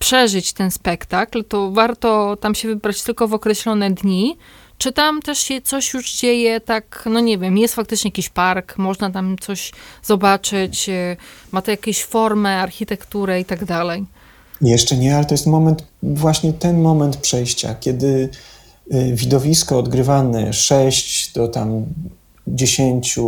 [0.00, 4.36] przeżyć ten spektakl, to warto tam się wybrać tylko w określone dni,
[4.78, 8.78] czy tam też się coś już dzieje, tak, no nie wiem, jest faktycznie jakiś park,
[8.78, 9.72] można tam coś
[10.02, 11.16] zobaczyć, e,
[11.52, 14.04] ma to jakieś formę, architekturę i tak dalej?
[14.60, 18.28] Jeszcze nie, ale to jest moment, właśnie ten moment przejścia, kiedy
[18.94, 21.84] y, widowisko odgrywane 6 do tam
[22.46, 23.18] 10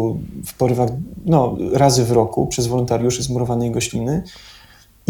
[0.47, 0.89] w porywach,
[1.25, 4.23] no, razy w roku przez wolontariuszy z murowanej gośliny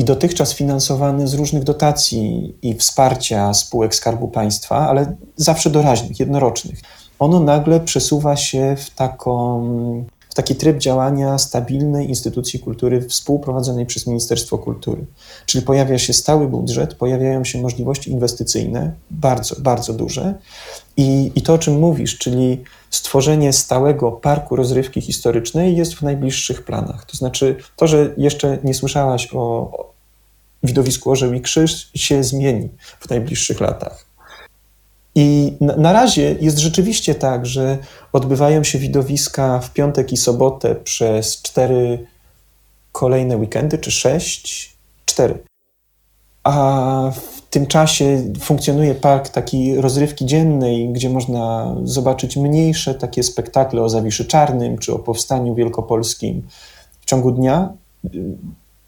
[0.02, 6.80] i dotychczas finansowane z różnych dotacji i wsparcia spółek Skarbu Państwa, ale zawsze doraźnych, jednorocznych.
[7.18, 9.62] Ono nagle przesuwa się w taką
[10.30, 15.06] w taki tryb działania stabilnej instytucji kultury współprowadzonej przez Ministerstwo Kultury.
[15.46, 20.34] Czyli pojawia się stały budżet, pojawiają się możliwości inwestycyjne, bardzo, bardzo duże.
[20.96, 26.64] I, i to, o czym mówisz, czyli stworzenie stałego parku rozrywki historycznej jest w najbliższych
[26.64, 27.04] planach.
[27.04, 29.91] To znaczy, to, że jeszcze nie słyszałaś o
[30.62, 32.68] widowisku Orzeł i Krzyż, się zmieni
[33.00, 34.06] w najbliższych latach.
[35.14, 37.78] I na, razie jest rzeczywiście tak, że
[38.12, 42.06] odbywają się widowiska w piątek i sobotę przez cztery
[42.92, 44.76] kolejne weekendy, czy sześć?
[45.06, 45.38] Cztery.
[46.44, 53.82] A w tym czasie funkcjonuje park takiej rozrywki dziennej, gdzie można zobaczyć mniejsze takie spektakle
[53.82, 56.42] o Zawiszy Czarnym, czy o Powstaniu Wielkopolskim
[57.00, 57.72] w ciągu dnia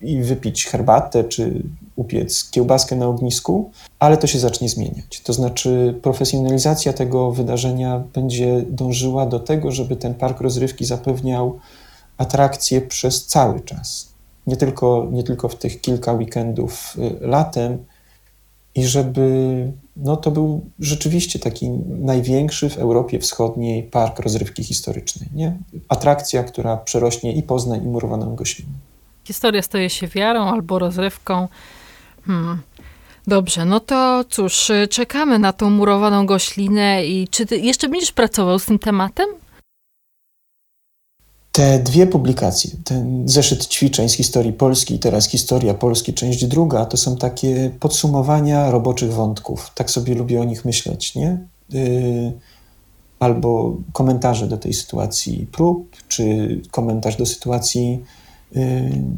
[0.05, 1.63] i wypić herbatę, czy
[1.97, 5.21] upiec kiełbaskę na ognisku, ale to się zacznie zmieniać.
[5.21, 11.59] To znaczy, profesjonalizacja tego wydarzenia będzie dążyła do tego, żeby ten park rozrywki zapewniał
[12.17, 14.09] atrakcje przez cały czas.
[14.47, 17.79] Nie tylko, nie tylko w tych kilka weekendów y, latem,
[18.75, 25.29] i żeby no, to był rzeczywiście taki największy w Europie Wschodniej park rozrywki historycznej.
[25.35, 25.57] Nie?
[25.89, 28.73] Atrakcja, która przerośnie i Poznań, i murowaną Goślinę.
[29.25, 31.49] Historia staje się wiarą albo rozrywką.
[32.27, 32.59] Hmm.
[33.27, 38.59] Dobrze, no to cóż, czekamy na tą murowaną goślinę i czy ty jeszcze będziesz pracował
[38.59, 39.27] z tym tematem?
[41.53, 46.87] Te dwie publikacje, ten zeszyt ćwiczeń z historii Polski i teraz historia Polski, część druga,
[46.87, 49.71] to są takie podsumowania roboczych wątków.
[49.75, 51.39] Tak sobie lubię o nich myśleć, nie?
[51.71, 52.33] Yy,
[53.19, 56.25] albo komentarze do tej sytuacji prób, czy
[56.71, 58.05] komentarz do sytuacji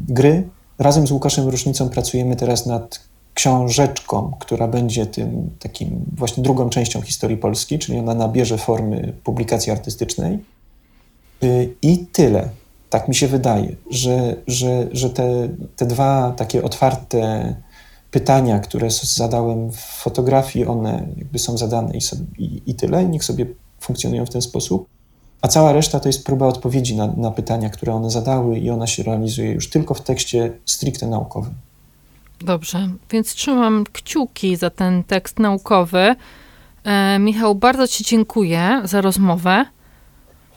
[0.07, 0.49] gry.
[0.79, 7.01] Razem z Łukaszem Rusznicą pracujemy teraz nad książeczką, która będzie tym takim właśnie drugą częścią
[7.01, 10.39] historii Polski, czyli ona nabierze formy publikacji artystycznej.
[11.43, 12.49] Y, I tyle.
[12.89, 17.55] Tak mi się wydaje, że, że, że te, te dwa takie otwarte
[18.11, 23.23] pytania, które zadałem w fotografii, one jakby są zadane i, sobie, i, i tyle, niech
[23.23, 23.45] sobie
[23.79, 24.87] funkcjonują w ten sposób.
[25.41, 28.87] A cała reszta to jest próba odpowiedzi na, na pytania, które one zadały, i ona
[28.87, 31.53] się realizuje już tylko w tekście stricte naukowym.
[32.39, 36.15] Dobrze, więc trzymam kciuki za ten tekst naukowy.
[36.83, 39.65] E, Michał, bardzo Ci dziękuję za rozmowę.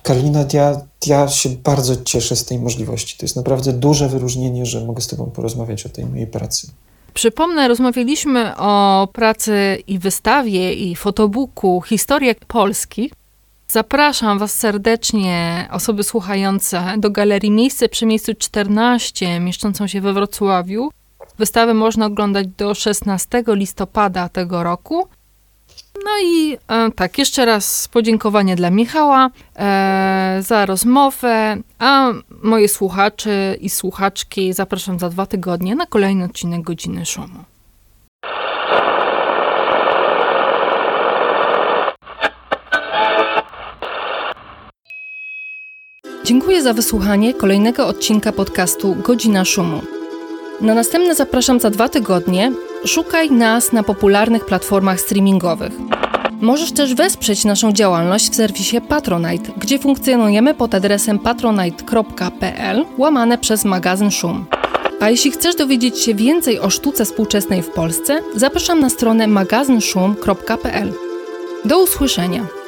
[0.03, 3.19] Karolina, ja, ja się bardzo cieszę z tej możliwości.
[3.19, 6.71] To jest naprawdę duże wyróżnienie, że mogę z Tobą porozmawiać o tej mojej pracy.
[7.15, 13.11] Przypomnę, rozmawialiśmy o pracy i wystawie, i fotobooku Historia Polski.
[13.71, 20.91] Zapraszam Was serdecznie, osoby słuchające, do Galerii Miejsce przy miejscu 14, mieszczącą się we Wrocławiu.
[21.39, 25.09] Wystawę można oglądać do 16 listopada tego roku.
[26.05, 32.13] No i e, tak, jeszcze raz podziękowanie dla Michała e, za rozmowę, a
[32.43, 37.50] moje słuchacze i słuchaczki zapraszam za dwa tygodnie na kolejny odcinek Godziny Szumu.
[46.25, 49.83] Dziękuję za wysłuchanie kolejnego odcinka podcastu Godzina Szumu.
[50.61, 52.53] Na następne zapraszam za dwa tygodnie.
[52.85, 55.73] Szukaj nas na popularnych platformach streamingowych.
[56.41, 63.65] Możesz też wesprzeć naszą działalność w serwisie Patronite, gdzie funkcjonujemy pod adresem patronite.pl łamane przez
[63.65, 64.47] magazyn Szum.
[65.01, 70.93] A jeśli chcesz dowiedzieć się więcej o sztuce współczesnej w Polsce, zapraszam na stronę magazynszum.pl.
[71.65, 72.60] Do usłyszenia!